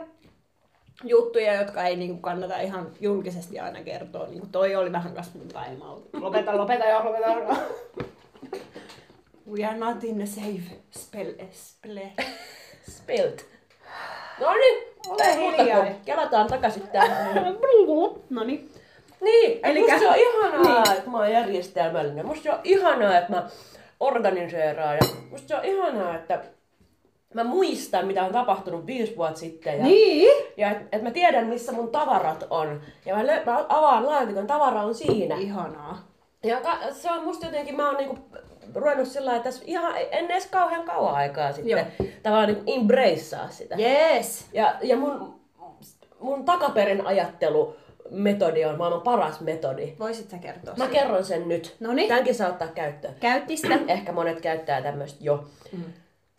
[1.03, 4.27] juttuja, jotka ei niinku kannata ihan julkisesti aina kertoa.
[4.27, 5.47] Niinku toi oli vähän kas mun
[6.13, 7.55] Lopeta, lopeta jo, lopeta jo.
[9.51, 11.99] We are not in a safe spell, spell.
[12.89, 13.45] Spelt.
[14.39, 15.85] No niin, ole hiljaa.
[16.05, 17.35] Kelataan takaisin tähän.
[18.29, 18.69] no niin.
[19.21, 20.97] Niin, eli musta on ihanaa, niin.
[20.97, 22.25] että mä oon järjestelmällinen.
[22.25, 23.49] Musta on ihanaa, että mä
[23.99, 24.95] organiseeraan.
[24.95, 26.43] Ja musta se on ihanaa, että
[27.33, 29.77] mä muistan, mitä on tapahtunut viisi vuotta sitten.
[29.77, 30.43] Ja, niin?
[30.57, 32.81] ja että et mä tiedän, missä mun tavarat on.
[33.05, 35.35] Ja mä, lö, mä avaan laatikon, tavara on siinä.
[35.35, 36.07] Ihanaa.
[36.43, 38.17] Ja ka, se on musta jotenkin, mä oon niinku
[38.75, 42.07] ruvennut sillä lailla, että tässä ihan en edes kauhean kauan aikaa sitten Joo.
[42.23, 43.75] tavallaan niinku embracea sitä.
[43.75, 44.45] Yes.
[44.53, 45.39] Ja, ja mun,
[46.19, 47.75] mun takaperin ajattelu
[48.09, 49.93] metodi on maailman paras metodi.
[49.99, 50.99] Voisit sä kertoa Mä siitä?
[50.99, 51.75] kerron sen nyt.
[51.79, 52.07] Noniin.
[52.07, 53.13] Tämänkin saa ottaa käyttöön.
[53.19, 53.79] Käyttistä.
[53.87, 55.43] Ehkä monet käyttää tämmöistä jo.
[55.71, 55.83] Mm.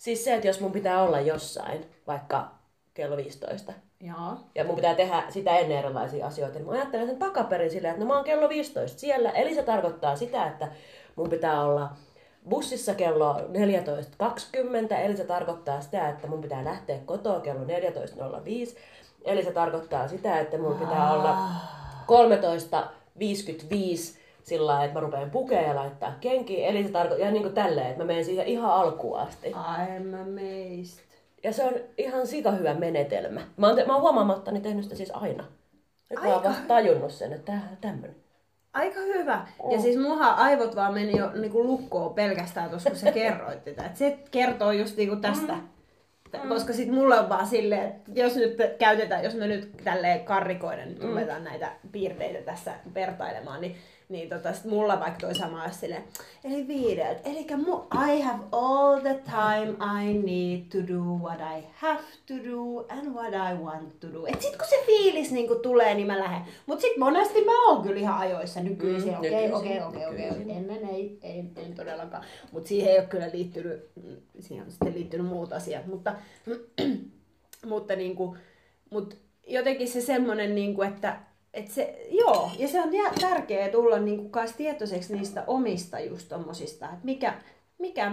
[0.05, 2.51] Siis se, että jos mun pitää olla jossain, vaikka
[2.95, 4.37] kello 15, Joo.
[4.55, 8.05] ja mun pitää tehdä sitä ennen erilaisia asioita, niin mä ajattelen sen takaperin silleen, että
[8.05, 10.69] no mä oon kello 15 siellä, eli se tarkoittaa sitä, että
[11.17, 11.91] mun pitää olla
[12.49, 17.71] bussissa kello 14.20, eli se tarkoittaa sitä, että mun pitää lähteä kotoa kello 14.05,
[19.25, 21.39] eli se tarkoittaa sitä, että mun pitää olla
[23.19, 26.67] 13.55 sillä lailla, että mä rupean pukea ja laittaa kenkiä.
[26.67, 29.53] Eli se tarkoittaa, ja niin kuin tälleen, että mä menen siihen ihan alkuun asti.
[29.53, 31.05] I'm amazed.
[31.45, 33.41] Ja se on ihan sika hyvä menetelmä.
[33.57, 35.45] Mä oon, te, mä oon huomaamattani tehnyt sitä siis aina.
[36.11, 36.29] Nyt Aika...
[36.29, 38.17] mä oon vasta tajunnut sen, että tää tämmönen.
[38.73, 39.47] Aika hyvä.
[39.59, 39.73] Oh.
[39.73, 43.87] Ja siis muha aivot vaan meni jo niinku lukkoon pelkästään tuossa, kun sä kerroit tätä.
[43.87, 45.53] Et se kertoo just niinku tästä.
[45.53, 45.69] Mm
[46.43, 46.49] mm.
[46.49, 50.97] Koska sit mulla on vaan silleen, että jos nyt käytetään, jos me nyt tälleen karrikoiden
[51.03, 51.45] mm.
[51.45, 53.77] näitä piirteitä tässä vertailemaan, niin
[54.09, 56.03] niin tota, sit mulla vaikka toi sama sille,
[56.45, 57.21] eli viideltä.
[57.25, 57.47] Eli
[58.09, 63.15] I have all the time I need to do what I have to do and
[63.15, 64.27] what I want to do.
[64.27, 66.43] Et sit kun se fiilis niinku tulee, niin mä lähden.
[66.67, 69.13] Mut sit monesti mä oon kyllä ihan ajoissa nykyisin.
[69.13, 70.57] Mm, Okei, okei, okei, okei.
[70.57, 72.25] Ennen ei, ei, ei todellakaan.
[72.53, 73.91] Mut siihen ei ole kyllä liittynyt,
[74.41, 75.87] siihen on sitten liittynyt muut asiat.
[75.87, 76.15] Mutta,
[77.71, 78.37] mutta niinku,
[78.91, 81.19] mut jotenkin se semmonen, niinku, että
[81.55, 82.91] et se, joo, ja se on
[83.21, 87.35] tärkeää tulla niinku kans tietoiseksi niistä omista just tommosista, että mikä,
[87.79, 88.13] mikä,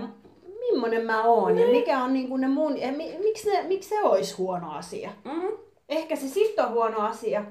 [0.60, 4.04] millainen mä oon ja mikä on niinku ne mun, ja mi, miksi, ne, miksi se
[4.04, 5.10] olisi huono asia.
[5.26, 5.58] Mm.
[5.90, 7.46] Ehkä se sitten on huono asia,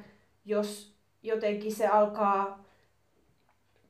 [0.45, 2.65] jos jotenkin se alkaa,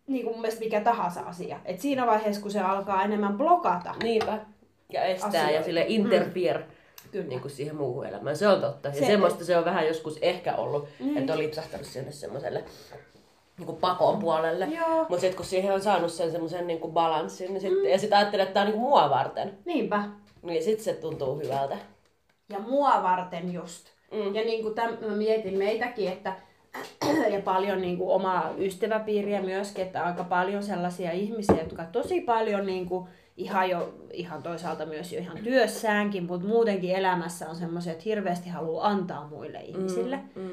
[0.07, 1.61] niin kuin mun mielestä mikä tahansa asia.
[1.65, 4.39] Et siinä vaiheessa, kun se alkaa enemmän blokata, Niinpä.
[4.93, 5.51] Ja estää Asioita.
[5.51, 6.67] ja sille interfere
[7.13, 7.27] Kyllä.
[7.27, 8.37] niin kuin siihen muuhun elämään.
[8.37, 8.89] Se on totta.
[8.89, 11.17] Ja Se- semmoista se on vähän joskus ehkä ollut, Mm.
[11.17, 12.65] että on lipsahtanut sinne semmoiselle
[13.59, 14.69] niin kuin pakon puolelle.
[14.99, 18.19] Mutta sitten kun siihen on saanut sen semmoisen niin kuin balanssin, niin sit, ja sitten
[18.19, 20.05] ajattelee, että tämä on niin kuin mua varten, niinpä.
[20.43, 21.77] niin sitten se tuntuu hyvältä.
[22.49, 23.87] Ja mua varten just.
[24.13, 24.35] Mm.
[24.35, 26.33] Ja niin kuin täm, mä mietin meitäkin, että
[27.31, 32.67] ja paljon niin kuin omaa ystäväpiiriä myöskin, että aika paljon sellaisia ihmisiä, jotka tosi paljon
[32.67, 37.93] niin kuin, ihan jo ihan toisaalta myös jo ihan työssäänkin, mutta muutenkin elämässä on semmoisia,
[37.93, 40.21] että hirveästi haluaa antaa muille ihmisille.
[40.35, 40.51] Mm.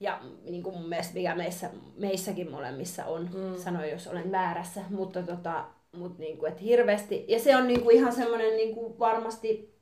[0.00, 3.56] Ja niin kuin mun mielestä mikä meissä, meissäkin molemmissa on, mm.
[3.56, 5.64] sanoin jos olen väärässä, mutta tota,
[5.96, 9.74] mut niin kuin, että hirveästi, ja se on niin kuin ihan semmoinen niin kuin varmasti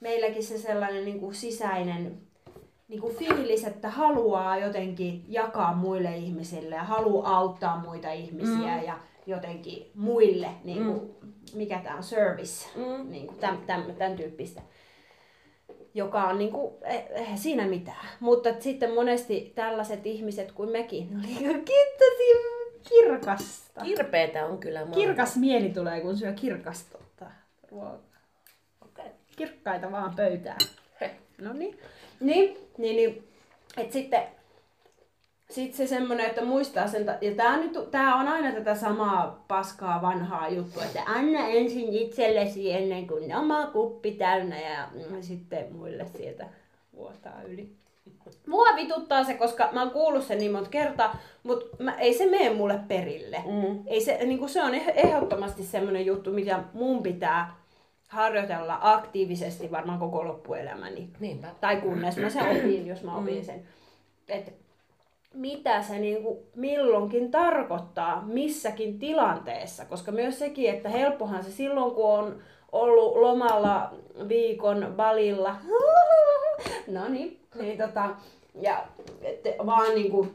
[0.00, 2.20] meilläkin se sellainen niin kuin sisäinen
[2.88, 8.84] niin kuin fiilis, että haluaa jotenkin jakaa muille ihmisille ja haluaa auttaa muita ihmisiä mm.
[8.86, 8.98] ja
[9.30, 11.30] jotenkin muille, niin kuin, mm.
[11.54, 13.10] mikä tämä on, service, Mm.
[13.10, 14.62] niin kuin tämän, tämän, tämän tyyppistä
[15.94, 18.06] joka on niinku, eh, eihän siinä mitään.
[18.20, 21.64] Mutta sitten monesti tällaiset ihmiset kuin mekin, ne oli
[21.98, 23.80] tosi kirkasta.
[23.84, 24.94] Kirpeetä on kyllä maailma.
[24.94, 26.98] Kirkas mieli tulee, kun syö kirkasta
[27.70, 27.98] ruokaa.
[28.84, 29.08] Okay.
[29.36, 30.58] Kirkkaita vaan pöytään.
[31.00, 31.10] Heh.
[31.40, 31.78] No niin.
[32.20, 33.28] Niin, niin, niin.
[33.76, 34.22] Et sitten
[35.50, 40.02] sit se semmoinen, että muistaa sen, ja tää, nyt, tää on aina tätä samaa paskaa
[40.02, 46.06] vanhaa juttua, että anna ensin itsellesi ennen kuin oma kuppi täynnä ja mm, sitten muille
[46.16, 46.46] sieltä
[46.96, 47.72] vuotaa yli.
[48.46, 52.26] Mua vituttaa se, koska mä oon kuullut sen niin monta kertaa, mutta mä, ei se
[52.26, 53.44] mene mulle perille.
[53.46, 53.82] Mm.
[53.86, 57.54] Ei se, niin se on eh- ehdottomasti semmoinen juttu, mitä mun pitää
[58.08, 61.08] harjoitella aktiivisesti varmaan koko loppuelämäni.
[61.20, 61.48] Niinpä.
[61.60, 63.62] Tai kunnes mä sen opin, jos mä opin sen.
[64.28, 64.52] Et
[65.34, 69.84] mitä se niinku milloinkin tarkoittaa missäkin tilanteessa.
[69.84, 72.38] Koska myös sekin, että helppohan se silloin, kun on
[72.72, 73.94] ollut lomalla
[74.28, 75.56] viikon balilla.
[76.86, 78.10] No niin, niin tota,
[78.60, 78.86] ja
[79.66, 80.26] vaan niinku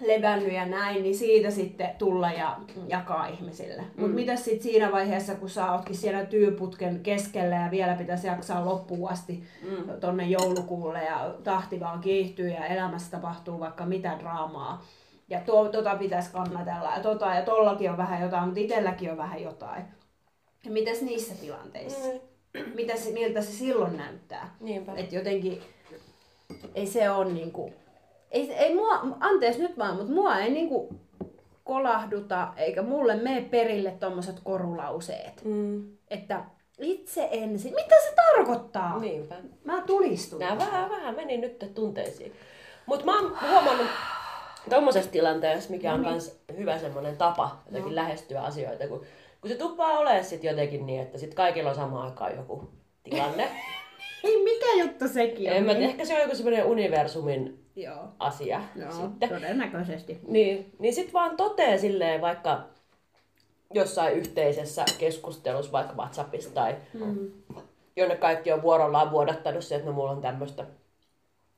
[0.00, 2.56] levännyt ja näin, niin siitä sitten tulla ja
[2.88, 3.82] jakaa ihmisille.
[3.82, 4.00] Mm.
[4.00, 8.64] Mutta mitä sitten siinä vaiheessa, kun sä ootkin siellä työputken keskellä ja vielä pitäisi jaksaa
[8.64, 10.00] loppuun asti mm.
[10.00, 14.84] tonne joulukuulle ja tahti vaan kiihtyy ja elämässä tapahtuu vaikka mitä draamaa.
[15.28, 19.16] Ja tuo, tota pitäisi kannatella ja tota ja tollakin on vähän jotain, mutta itselläkin on
[19.16, 19.84] vähän jotain.
[20.64, 22.08] Ja mitäs niissä tilanteissa?
[22.08, 22.20] Mm.
[22.74, 24.56] Mitä se, miltä se silloin näyttää?
[24.60, 24.92] Niinpä.
[24.96, 25.62] Että jotenkin
[26.74, 27.72] ei se ole niinku,
[28.30, 30.94] ei, ei mua, anteeksi nyt vaan, mutta mua ei niinku
[31.64, 35.44] kolahduta, eikä mulle mene perille tommoset korulauseet.
[35.44, 35.96] Mm.
[36.08, 36.44] Että
[36.80, 38.98] itse ensin, mitä se tarkoittaa?
[38.98, 39.34] Niinpä.
[39.64, 40.38] Mä tulistun.
[40.38, 42.32] Nää vähän, vähän meni nyt tunteisiin.
[42.86, 43.86] Mutta mä oon huomannut
[44.70, 49.04] tommosessa tilanteessa, mikä on myös hyvä semmoinen tapa jotenkin lähestyä asioita, kun,
[49.40, 52.70] kun se tuppaa olemaan sit jotenkin niin, että sit kaikilla on samaan aikaan joku
[53.02, 53.48] tilanne.
[54.24, 55.56] Ei, mikä juttu sekin on?
[55.56, 58.08] en mä tiedä, ehkä se on joku semmoinen universumin Joo.
[58.18, 59.28] asia Joo, sitten.
[59.28, 60.20] todennäköisesti.
[60.28, 62.60] Niin, niin sit vaan totee silleen vaikka
[63.74, 67.30] jossain yhteisessä keskustelussa, vaikka WhatsAppissa tai Mm.
[67.96, 70.64] jonne kaikki on vuorollaan vuodattanut se, että no mulla on tämmöistä.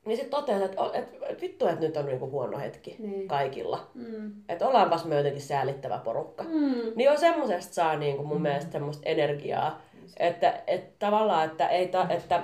[0.05, 3.27] Niin sitten toteaa, että, että, että vittu, että nyt on niinku huono hetki Niin.
[3.27, 3.87] kaikilla.
[3.93, 4.31] Mm.
[4.49, 6.43] Että ollaanpas me jotenkin säälittävä porukka.
[6.43, 6.75] Mm.
[6.95, 9.81] Niin jo semmosesta saa niinku mun mielestä semmoista energiaa.
[10.17, 12.43] Että, että tavallaan, että, ei ta, että,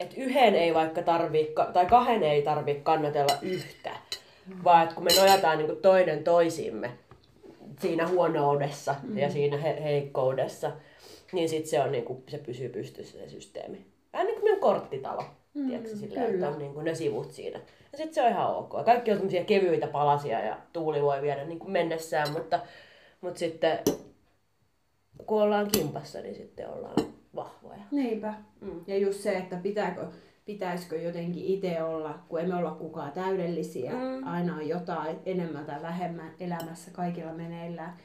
[0.00, 3.90] että yhden ei vaikka tarvii, tai kahden ei tarvii kannatella yhtä.
[4.64, 6.90] Vaan että kun me nojataan niinku toinen toisiimme
[7.80, 10.72] siinä huonoudessa ja siinä he- heikkoudessa,
[11.32, 13.86] niin sit se, on niinku, se pysyy pystyssä se systeemi.
[14.12, 15.24] Vähän niin kuin meidän korttitalo.
[15.54, 17.60] Mm, tiedätkö, sillä, että on niinku ne sivut siinä.
[17.92, 18.84] Ja sitten se on ihan ok.
[18.84, 22.60] Kaikki on semmoisia kevyitä palasia ja tuuli voi viedä niin kuin mennessään, mutta,
[23.20, 23.78] mutta sitten
[25.26, 26.94] kun ollaan kimpassa, niin sitten ollaan
[27.38, 27.80] vahvoja.
[27.90, 28.34] Niinpä.
[28.60, 28.80] Mm.
[28.86, 30.06] Ja just se, että pitääkö,
[30.44, 34.26] pitäisikö jotenkin itse olla, kun emme olla kukaan täydellisiä, Mm.
[34.26, 37.96] aina on jotain enemmän tai vähemmän elämässä kaikilla meneillään,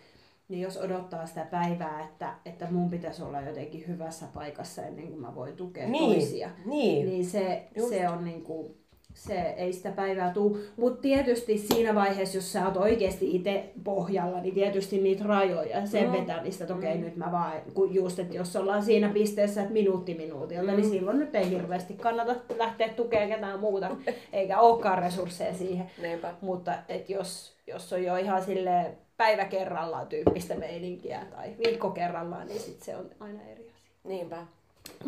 [0.50, 5.22] niin jos odottaa sitä päivää, että, että mun pitäisi olla jotenkin hyvässä paikassa ennen kuin
[5.22, 7.06] mä voin tukea Niin, toisia, niin.
[7.06, 7.90] niin se, Just.
[7.90, 8.78] se on niinku,
[9.14, 10.60] se ei sitä päivää tuu.
[10.78, 16.06] Mutta tietysti siinä vaiheessa, jos sä oot oikeasti itse pohjalla, niin tietysti niitä rajoja, sen
[16.08, 16.12] Mm.
[16.14, 17.02] vetämistä, että okei Mm.
[17.04, 20.78] nyt mä vaan, kun just, että jos ollaan siinä pisteessä, että minuutti minuutilta, Mm.
[20.78, 23.90] niin silloin nyt ei hirveästi kannata lähteä tukemaan ketään muuta,
[24.34, 25.92] eikä olekaan resursseja siihen.
[26.02, 26.34] Niinpä.
[26.42, 32.48] Mutta et jos, jos on jo ihan sille päivä kerrallaan tyyppistä meininkiä tai viikko kerrallaan,
[32.48, 33.90] niin sit se on aina eri asia.
[34.04, 34.38] Niinpä.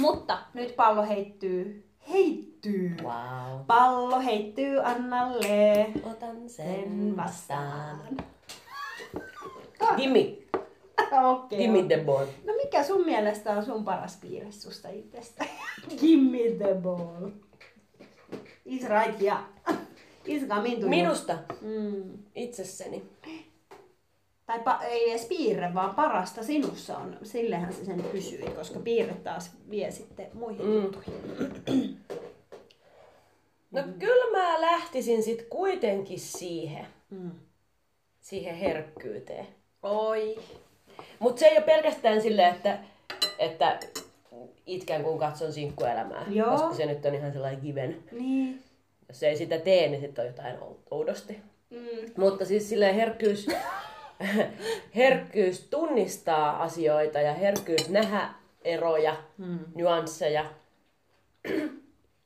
[0.02, 1.85] Mutta nyt pallo heittyy.
[2.10, 2.92] Heittyy.
[3.04, 3.66] Wow.
[3.68, 5.88] Pallo heittyy Annalle.
[6.04, 8.00] Otan Sen vastaan.
[9.98, 10.20] Gimme,
[11.24, 11.58] Okei.
[11.58, 12.26] gimme the ball.
[12.46, 15.46] No mikä sun mielestä on sun paras piirre susta itsestä?
[16.02, 17.30] Gimme the ball.
[18.66, 19.22] Is right,
[20.48, 20.90] coming to you.
[20.90, 22.04] Minusta Mm.
[22.36, 23.04] itsessäni.
[24.46, 27.18] Tai pa- ei edes piirre, vaan parasta sinussa on.
[27.24, 30.74] Sillehän se sen kysyi, koska piirre taas vie sitten muihin Mm.
[30.84, 31.98] juttuihin.
[33.72, 37.32] No kyllä mä lähtisin sit kuitenkin siihen, Mm.
[38.22, 39.48] siihen herkkyyteen.
[39.84, 40.40] Oi.
[41.20, 42.78] Mutta se ei ole pelkästään silleen, että,
[43.40, 43.80] että
[44.66, 46.26] itkän kun katson sinkkuelämää.
[46.30, 46.50] Joo.
[46.52, 48.04] Koska se nyt on ihan sellainen given.
[48.12, 48.64] Niin.
[49.10, 51.38] Jos ei sitä tee, niin sitten on jotain ou- oudosti.
[51.70, 51.80] Mm.
[52.18, 53.48] Mutta siis silleen herkkyys,
[54.96, 58.30] herkkyys tunnistaa asioita ja herkkyys nähdä
[58.64, 59.60] eroja, Mm.
[59.76, 60.46] nyansseja,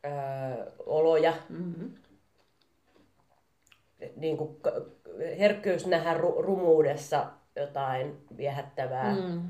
[0.05, 1.33] öö, oloja.
[1.49, 1.91] Mm-hmm.
[4.15, 4.57] Niin kuin
[5.39, 7.25] herkkyys nähdä ru- rumuudessa
[7.55, 9.41] jotain viehättävää Mm.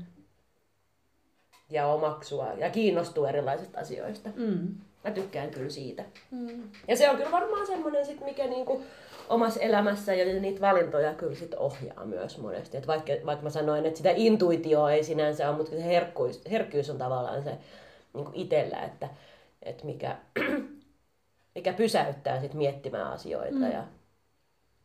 [1.70, 4.30] ja omaksua ja kiinnostua erilaisista asioista.
[4.36, 4.74] Mm.
[5.04, 6.04] Mä tykkään kyllä siitä.
[6.30, 6.62] Mm.
[6.88, 8.82] Ja se on kyllä varmaan semmoinen, sit, mikä niinku
[9.28, 12.76] omassa elämässä ja niitä valintoja kyllä sit ohjaa myös monesti.
[12.76, 16.90] Et vaikka, vaikka mä sanoin, että sitä intuitioa ei sinänsä ole, mutta se herkkyys, herkkyys
[16.90, 17.58] on tavallaan se
[18.14, 19.08] niinku itsellä, että,
[19.62, 20.16] että mikä,
[21.54, 23.72] mikä pysäyttää sit miettimään asioita Mm.
[23.72, 23.84] ja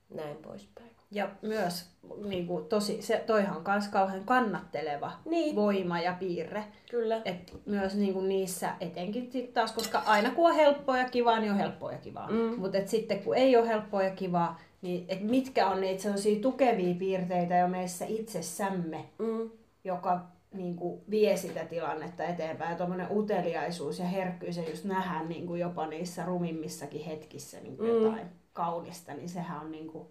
[0.10, 0.95] näin poispäin.
[1.12, 1.89] Ja myös
[2.26, 5.56] niin kuin, tosi, se, toihan on myös kauhean kannatteleva Niin.
[5.56, 6.63] voima ja piirre.
[6.91, 7.22] Kyllä.
[7.26, 11.39] Et myös niin kuin niissä, etenkin sit taas, koska aina kun on helppoa ja kivaa,
[11.39, 12.32] niin on helppoa ja kivaa.
[12.32, 12.60] Mm.
[12.60, 16.96] Mutta sitten kun ei ole helppoa ja kivaa, niin et mitkä on niitä sellaisia tukevia
[16.96, 19.50] piirteitä jo meissä itsessämme, Mm.
[19.84, 20.20] joka
[20.54, 22.72] niin kuin vie sitä tilannetta eteenpäin.
[22.72, 27.78] Ja tuommoinen uteliaisuus ja herkkyys ja just nähdä niin kuin jopa niissä rumimmissakin hetkissä niin
[27.78, 28.04] kuin Mm.
[28.04, 30.08] jotain kaunista, niin sehän on, niin kuin,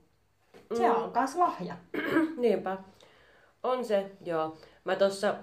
[0.74, 1.74] se on myös lahja.
[2.37, 2.77] Niinpä.
[3.62, 4.57] On se, joo.
[4.85, 5.35] Mä tuossa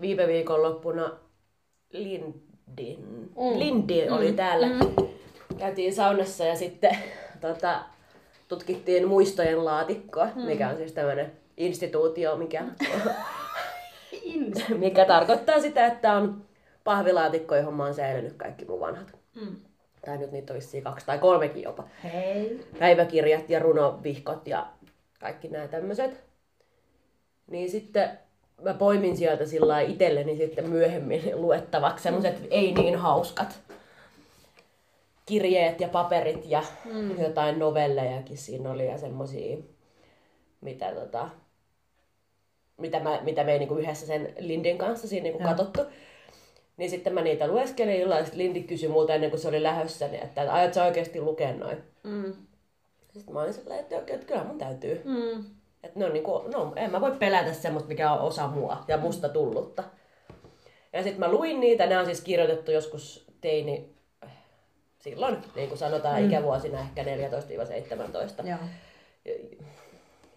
[0.00, 1.10] viime viikonloppuna
[1.92, 2.38] Lindin,
[3.36, 3.58] Mm.
[3.58, 4.36] Lindi oli Mm.
[4.36, 4.66] täällä.
[4.66, 4.78] Mm.
[5.58, 6.98] Käytiin saunassa ja sitten
[7.40, 7.80] tota,
[8.48, 10.42] tutkittiin muistojen laatikkoa, Mm.
[10.42, 12.64] mikä on siis tämmöinen instituutio, mikä,
[14.78, 16.42] mikä tarkoittaa sitä, että on
[16.84, 19.18] pahvilaatikko, johon mä oon säilynyt kaikki mun vanhat.
[19.40, 19.56] Mm.
[20.04, 21.84] Tai nyt niitä olisi kaksi tai kolmekin jopa.
[22.04, 22.66] Hei.
[22.78, 24.66] päiväkirjat ja runovihkot ja
[25.20, 26.20] kaikki nämä tämmöiset.
[27.46, 28.18] Niin sitten
[28.62, 33.60] mä poimin sieltä sillä itselleni sitten myöhemmin luettavaksi semmoiset ei niin hauskat
[35.26, 37.22] kirjeet ja paperit ja Mm.
[37.22, 39.56] jotain novellejakin siinä oli ja semmosia,
[40.60, 41.28] mitä tota,
[42.76, 45.80] mitä, mä, mitä me ei niinku yhdessä sen Lindin kanssa siinä niinku katsottu.
[46.78, 49.62] Niin sitten mä niitä lueskelin illalla ja sitten Lindi kysyi multa ennen kuin se oli
[49.62, 51.82] lähössä, niin että aiot sä oikeasti lukea noin?
[52.02, 52.32] Mm.
[53.12, 55.02] Sitten mä olin sellainen, että, että kyllä mun täytyy.
[55.04, 55.44] Mm.
[55.82, 58.98] Että ne on niinku, no en mä voi pelätä semmoista, mikä on osa mua ja
[58.98, 59.84] musta tullutta.
[60.92, 63.94] Ja sitten mä luin niitä, nämä on siis kirjoitettu joskus teini,
[64.98, 66.28] silloin, niin kuin sanotaan, Mm.
[66.28, 68.48] ikävuosina ehkä 14-17.
[68.48, 68.58] Joo.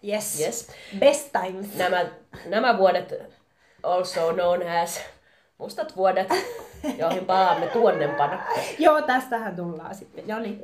[0.08, 0.40] Yes.
[0.40, 0.68] Yes.
[0.98, 1.74] Best times.
[1.74, 2.06] Nämä,
[2.46, 3.14] nämä vuodet,
[3.82, 5.00] also known as
[5.62, 6.28] mustat vuodet,
[6.98, 8.42] joihin palaamme tuonnempana.
[8.78, 10.24] Joo, tästähän tullaan sitten.
[10.28, 10.60] No niin.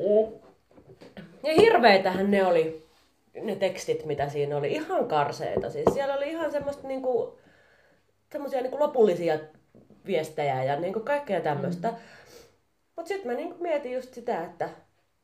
[1.42, 2.86] Ja hirveitähän ne oli,
[3.42, 4.72] ne tekstit, mitä siinä oli.
[4.72, 5.70] Ihan karseita.
[5.70, 7.38] Siis siellä oli ihan semmoista niinku,
[8.32, 9.38] semmosia niinku lopullisia
[10.06, 11.88] viestejä ja niinku kaikkea tämmöistä.
[11.88, 11.96] Mm.
[12.96, 14.68] Mut sitten mä niinku mietin just sitä, että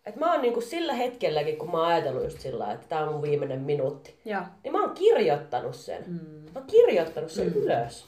[0.07, 3.13] et mä oon niinku sillä hetkelläkin, kun mä oon ajatellut just sillä että tää on
[3.13, 4.43] mun viimeinen minuutti, Joo.
[4.65, 6.05] niin mä oon kirjoittanut sen.
[6.07, 6.53] Mm.
[6.55, 7.55] Mä oon kirjoittanut sen mm.
[7.55, 8.07] ylös.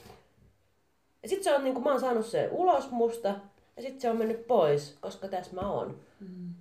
[1.26, 3.34] Ja sit se on niinku, mä oon saanut sen ulos musta
[3.76, 6.00] ja sit se on mennyt pois, koska tässä mä oon.
[6.20, 6.54] Mm.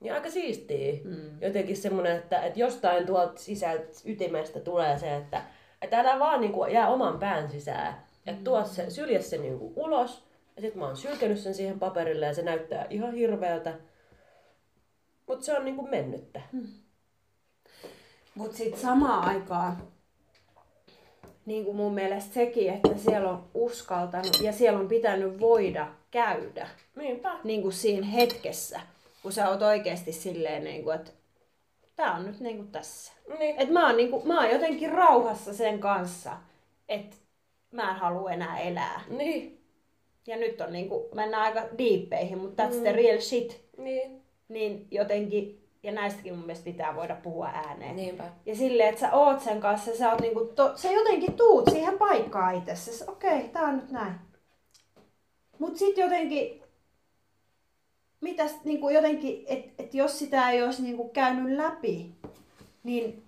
[0.00, 0.92] Niin aika siistiä.
[1.04, 1.40] Mm.
[1.40, 5.42] Jotenkin semmonen, että, että jostain tuolta sisältä ytimestä tulee se, että,
[5.82, 9.72] että älä vaan niin kuin jää oman pään sisään, Että tuo se, sylje se niinku
[9.76, 10.24] ulos.
[10.56, 13.74] Ja sit mä oon sylkenyt sen siihen paperille ja se näyttää ihan hirveältä.
[15.26, 16.40] Mutta se on niinku mennyttä.
[18.34, 19.82] Mutta sitten samaan aikaan,
[21.50, 26.68] niin kuin mun mielestä sekin, että siellä on uskaltanut ja siellä on pitänyt voida käydä
[26.96, 27.38] Niinpä.
[27.44, 28.80] niin kuin siinä hetkessä,
[29.22, 31.10] kun sä oot oikeasti silleen, niin kuin, että
[31.96, 33.12] tää on nyt niin kuin tässä.
[33.38, 33.60] Niin.
[33.60, 36.36] Et mä, oon niin kuin, mä oon jotenkin rauhassa sen kanssa,
[36.88, 37.16] että
[37.70, 39.00] mä en halua enää elää.
[39.08, 39.64] Niin.
[40.26, 43.60] Ja nyt on niin kuin, mennään aika diippeihin, mutta that's the real shit.
[43.76, 44.22] Niin.
[44.48, 47.96] Niin jotenkin, ja näistäkin mun mielestä pitää voida puhua ääneen.
[47.96, 48.24] Niinpä.
[48.46, 51.98] Ja silleen, että sä oot sen kanssa, sä, oot niinku to, sä jotenkin tuut siihen
[51.98, 53.04] paikkaan itsessä.
[53.08, 54.14] Okei, okay, tää on nyt näin.
[55.58, 56.62] Mut sit jotenkin,
[58.20, 62.14] mitäs niinku jotenkin, että et jos sitä ei olisi niinku käynyt läpi,
[62.84, 63.24] niin,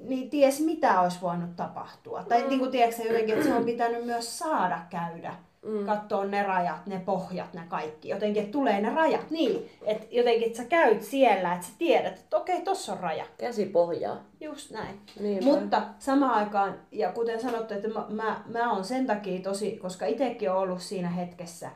[0.00, 2.24] niin ties mitä olisi voinut tapahtua.
[2.24, 5.34] Tai niinku tiedätkö jotenkin, että se on pitänyt myös saada käydä.
[5.62, 5.86] Mm.
[5.86, 8.08] Katsoa ne rajat, ne pohjat, ne kaikki.
[8.08, 9.30] Jotenkin, että tulee ne rajat.
[9.30, 13.24] Niin, että jotenkin, että sä käyt siellä, että sä tiedät, että okei, tossa on raja.
[13.38, 14.16] Käsi pohjaa.
[14.40, 15.00] Just näin.
[15.20, 15.44] Niinpä.
[15.44, 20.06] Mutta samaan aikaan, ja kuten sanottu, että mä, mä, mä oon sen takia tosi, koska
[20.06, 21.70] itsekin on ollut siinä hetkessä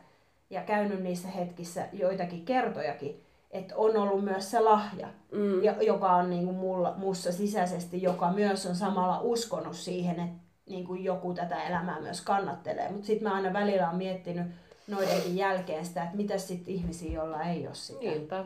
[0.50, 5.64] ja käynyt niissä hetkissä joitakin kertojakin, että on ollut myös se lahja, Mm.
[5.64, 10.94] ja, joka on niinku mulla, mussa sisäisesti, joka myös on samalla uskonut siihen, että niinku
[10.94, 12.90] joku tätä elämää myös kannattelee.
[12.90, 14.46] Mutta sitten mä aina välillä on miettinyt
[14.88, 18.00] noidenkin jälkeen sitä, että mitä sitten ihmisiä, joilla ei ole sitä.
[18.00, 18.44] Niinpä.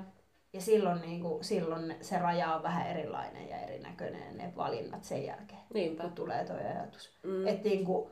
[0.53, 5.25] Ja silloin, niin kuin, silloin se raja on vähän erilainen ja erinäköinen ne valinnat sen
[5.25, 6.03] jälkeen, Niinpä.
[6.03, 7.11] kun tulee tuo ajatus.
[7.23, 7.47] Mm.
[7.47, 8.11] Et niin kuin,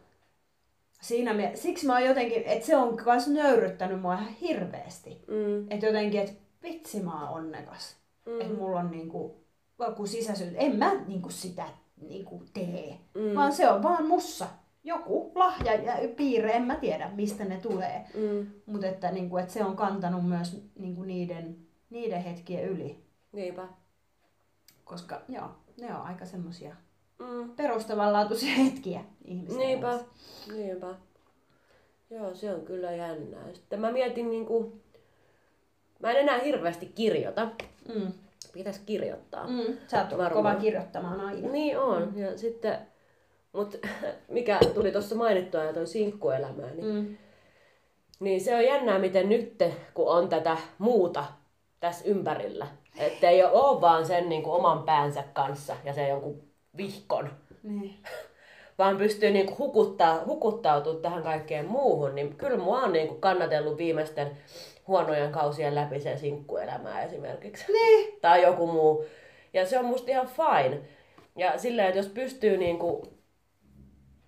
[1.02, 5.24] siinä mie- siksi mä oon jotenkin, että se on myös nöyryttänyt mua ihan hirveästi.
[5.28, 5.66] Mm.
[5.70, 6.32] Että jotenkin, että
[6.62, 7.96] vitsi mä oon onnekas.
[8.26, 8.40] Mm.
[8.40, 9.32] Että mulla on niin kuin,
[9.78, 10.52] joku sisäisyys.
[10.56, 11.64] En mä niin kuin sitä
[12.00, 13.34] niin kuin tee, Mm.
[13.34, 14.46] vaan se on vaan mussa.
[14.84, 18.04] Joku lahja ja piirre, en mä tiedä mistä ne tulee.
[18.14, 18.46] Mm.
[18.66, 21.56] Mutta että, niin kuin, että se on kantanut myös niin kuin niiden,
[21.90, 23.04] niiden hetkien yli.
[23.32, 23.68] Niinpä.
[24.84, 25.48] Koska joo,
[25.80, 26.76] ne on aika semmosia
[27.18, 27.50] Mm.
[27.50, 29.86] perustavanlaatuisia hetkiä ihmisen Niinpä.
[29.88, 30.06] elämässä.
[30.52, 30.94] Niinpä.
[32.10, 33.52] Joo, se on kyllä jännää.
[33.54, 34.80] Sitten mä mietin niinku...
[36.00, 37.48] Mä en enää hirveästi kirjoita.
[37.94, 38.12] Mm.
[38.52, 39.46] Pitäisi kirjoittaa.
[39.46, 39.76] Mm.
[39.86, 40.32] Sä oot Varmaan.
[40.32, 41.48] kova kirjoittamaan aina.
[41.48, 42.12] Niin on.
[42.16, 42.78] Ja sitten...
[43.52, 43.80] Mut
[44.28, 47.16] mikä tuli tuossa mainittua ja toi sinkkuelämää, niin, Mm.
[48.20, 49.62] niin se on jännää, miten nyt,
[49.94, 51.24] kun on tätä muuta
[51.80, 52.66] tässä ympärillä,
[52.98, 56.42] että ei ole vaan sen niin kuin oman päänsä kanssa ja se jonkun
[56.76, 57.30] vihkon,
[57.62, 57.94] Niin.
[58.78, 63.20] vaan pystyy niin kuin hukuttaa, hukuttautumaan tähän kaikkeen muuhun, niin kyllä mua on niin kuin
[63.20, 64.36] kannatellut viimeisten
[64.86, 67.72] huonojen kausien läpi se sinkkuelämää esimerkiksi.
[67.72, 68.12] Niin.
[68.22, 69.04] Tai joku muu.
[69.52, 70.80] Ja se on musta ihan fine.
[71.36, 73.02] Ja silleen, että jos pystyy niin kuin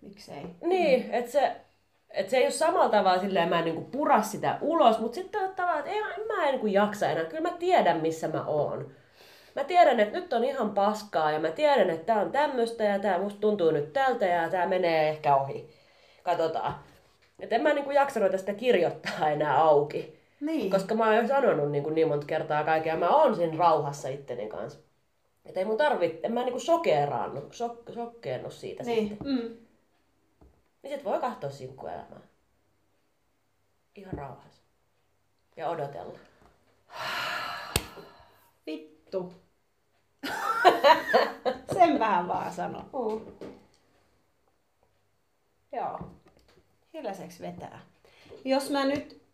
[0.01, 0.43] Miksei?
[0.61, 1.53] niin, että se,
[2.11, 5.43] et se ei ole samalla tavalla silleen, mä en niinku pura sitä ulos, mutta sitten
[5.43, 7.25] on tavallaan, että ei, mä en niinku jaksa enää.
[7.25, 8.91] Kyllä mä tiedän, missä mä oon.
[9.55, 12.99] Mä tiedän, että nyt on ihan paskaa ja mä tiedän, että tää on tämmöstä ja
[12.99, 15.71] tää musta tuntuu nyt tältä ja tää menee ehkä ohi.
[16.23, 16.75] Katsotaan.
[17.41, 20.16] Et en mä niinku jaksa ruveta sitä kirjoittaa enää auki.
[20.41, 20.71] Niin.
[20.71, 24.49] Koska mä oon jo sanonut niin, niin monta kertaa kaikkea mä oon siinä rauhassa itteni
[24.49, 24.79] kanssa.
[25.45, 29.09] Että ei mun tarvitse, en mä niinku sokeeraannu, sok, sokkeennu siitä niin.
[29.09, 29.27] sitten.
[29.27, 29.57] Mm.
[30.83, 32.21] Niin sit voi katsoa sinkkuelämää.
[33.95, 34.63] Ihan rauhassa.
[35.57, 36.19] Ja odotella.
[38.67, 39.33] Vittu.
[41.75, 42.79] Sen vähän vaan sano.
[42.79, 43.49] Mm.
[45.73, 46.01] Joo.
[46.95, 47.81] Hiljaiseksi vetää.
[48.45, 49.26] Jos mä nyt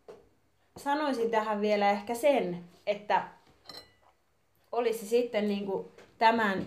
[0.77, 3.23] sanoisin tähän vielä ehkä sen, että
[4.71, 6.65] olisi sitten niin kuin tämän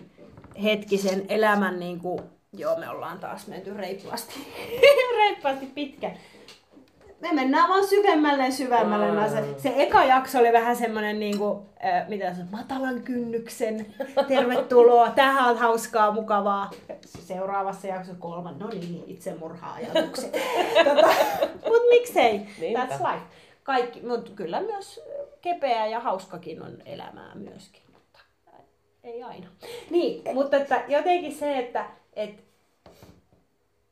[0.63, 2.19] hetkisen elämän, niin kuin,
[2.53, 4.33] joo me ollaan taas menty reippaasti,
[5.19, 6.11] reippaasti pitkä.
[7.21, 9.11] Me mennään vaan syvemmälle ja syvemmälle.
[9.11, 9.29] Mm.
[9.29, 13.85] Se, se eka jakso oli vähän semmoinen niin kuin, äh, mitä se, matalan kynnyksen,
[14.27, 16.71] tervetuloa, tähän on hauskaa, mukavaa.
[17.05, 20.31] Seuraavassa jaksossa kolman, no niin, itsemurha-ajatukset.
[20.85, 21.07] tota,
[21.67, 22.85] mut miksei, Niinpä.
[22.85, 23.25] that's life.
[23.67, 24.99] Kaikki, mutta kyllä myös
[25.41, 28.19] kepeä ja hauskakin on elämää myöskin, mutta
[29.03, 29.47] ei aina.
[29.89, 32.43] Niin, mutta että jotenkin se, että et,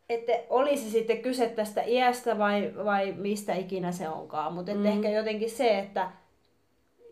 [0.10, 4.86] että olisi sitten kyse tästä iästä vai, vai mistä ikinä se onkaan, mutta mm.
[4.86, 6.12] Ehkä jotenkin se, että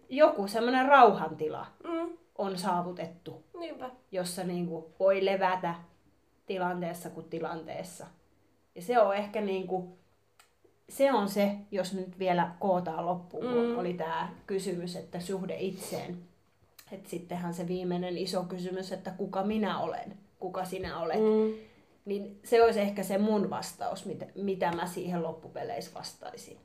[0.10, 2.18] joku semmoinen rauhantila Mm.
[2.38, 3.90] on saavutettu, Niinpä.
[4.12, 5.76] jossa niinku voi levätä
[6.46, 8.08] tilanteessa kuin tilanteessa.
[8.76, 9.98] Ja se on ehkä niinku,
[10.94, 13.78] se on se, jos nyt vielä kootaan loppuun, Mm.
[13.78, 16.18] oli tämä kysymys, että suhde itseen.
[16.92, 21.20] Että sittenhän se viimeinen iso kysymys, että kuka minä olen, kuka sinä olet.
[21.20, 21.54] Mm.
[22.06, 26.58] Niin se olisi ehkä se mun vastaus, mitä, mitä mä siihen loppupeleissä vastaisin.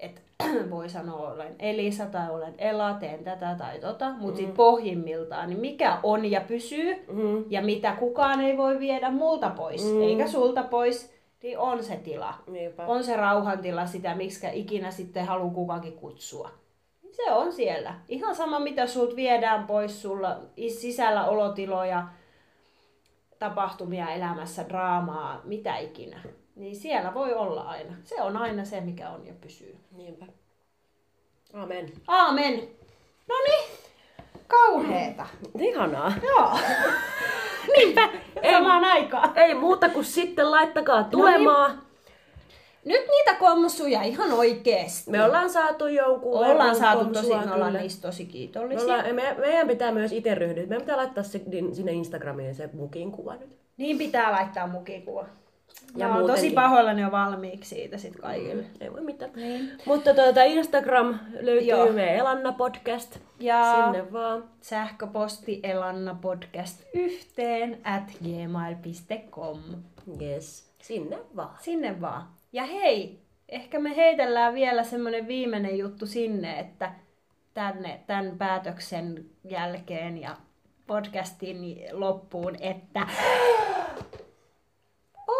[0.00, 0.20] Että
[0.70, 4.36] voi sanoa, olen Elisa tai olen Ela, teen tätä tai tota, mutta mm.
[4.36, 7.44] sitten pohjimmiltaan, niin mikä on ja pysyy Mm.
[7.50, 10.02] ja mitä kukaan ei voi viedä multa pois, mm.
[10.02, 12.34] eikä sulta pois, niin on se tila.
[12.46, 12.86] Niinpä.
[12.86, 16.50] On se rauhantila sitä, miksi ikinä sitten haluaa kukakin kutsua.
[17.12, 17.94] Se on siellä.
[18.08, 22.08] Ihan sama, mitä sulta viedään pois, sulla is- sisällä olotiloja,
[23.38, 26.22] tapahtumia elämässä, draamaa, mitä ikinä.
[26.56, 27.92] Niin siellä voi olla aina.
[28.04, 29.76] Se on aina se, mikä on ja pysyy.
[29.92, 30.26] Niinpä.
[31.52, 31.92] Amen.
[32.06, 32.54] Aamen.
[33.28, 33.75] No niin,
[34.48, 35.26] kauheeta.
[35.60, 36.12] Ihanaa.
[36.22, 36.50] Joo.
[37.76, 38.08] Niinpä,
[38.52, 39.32] samaan aikaan.
[39.38, 41.82] Ei muuta kuin sitten laittakaa tulemaan.
[42.84, 45.10] Nyt niitä komsuja ihan oikeesti.
[45.10, 47.80] Me ollaan saatu jonkun ollaan saatu tosi, me ollaan kyllä.
[47.80, 48.82] niistä tosi Me kiitollisia.
[48.84, 50.62] ollaan, me, meidän pitää myös itse ryhdyä.
[50.66, 53.56] Meidän pitää laittaa se, din- sinne Instagramiin se mukin kuva nyt.
[53.76, 55.24] Niin pitää laittaa mukikuva.
[55.96, 58.64] Ja Ja oon tosi pahoillani jo valmiiksi siitä sit kaikille.
[58.80, 59.30] Ei voi mitään.
[59.36, 59.70] Niin.
[59.86, 61.92] Mutta tuota Instagram löytyy Joo.
[61.92, 63.18] meidän Elanna podcast.
[63.40, 64.44] Ja Sinne vaan.
[64.60, 69.58] sähköposti elannapodcast yhteen at gmail.com.
[70.22, 70.72] Yes.
[70.82, 71.56] Sinne vaan.
[71.60, 72.28] Sinne vaan.
[72.52, 76.92] Ja hei, ehkä me heitellään vielä semmonen viimeinen juttu sinne, että
[77.54, 80.36] tänne, tämän päätöksen jälkeen ja
[80.86, 83.06] podcastin loppuun, että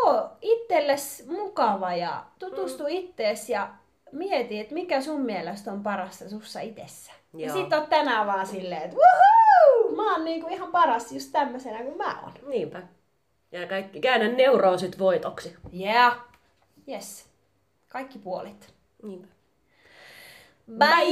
[0.05, 2.89] oo itselles mukava ja tutustu mm.
[2.89, 3.69] ittees ja
[4.13, 7.13] mieti, että mikä sun mielestä on parasta sussa itsessä.
[7.35, 7.57] Ja Joo.
[7.57, 11.97] sit oot tänään vaan silleen, että wuhuu, mä oon niinku ihan paras just tämmöisenä kuin
[11.97, 12.33] mä oon.
[12.49, 12.83] Niinpä.
[13.53, 15.57] Ja kaikki, käännä neuroosit voitoksi.
[15.81, 16.19] Yeah.
[16.89, 17.27] Yes.
[17.89, 18.75] Kaikki puolit.
[19.03, 19.27] Niinpä.
[20.79, 21.07] Bye!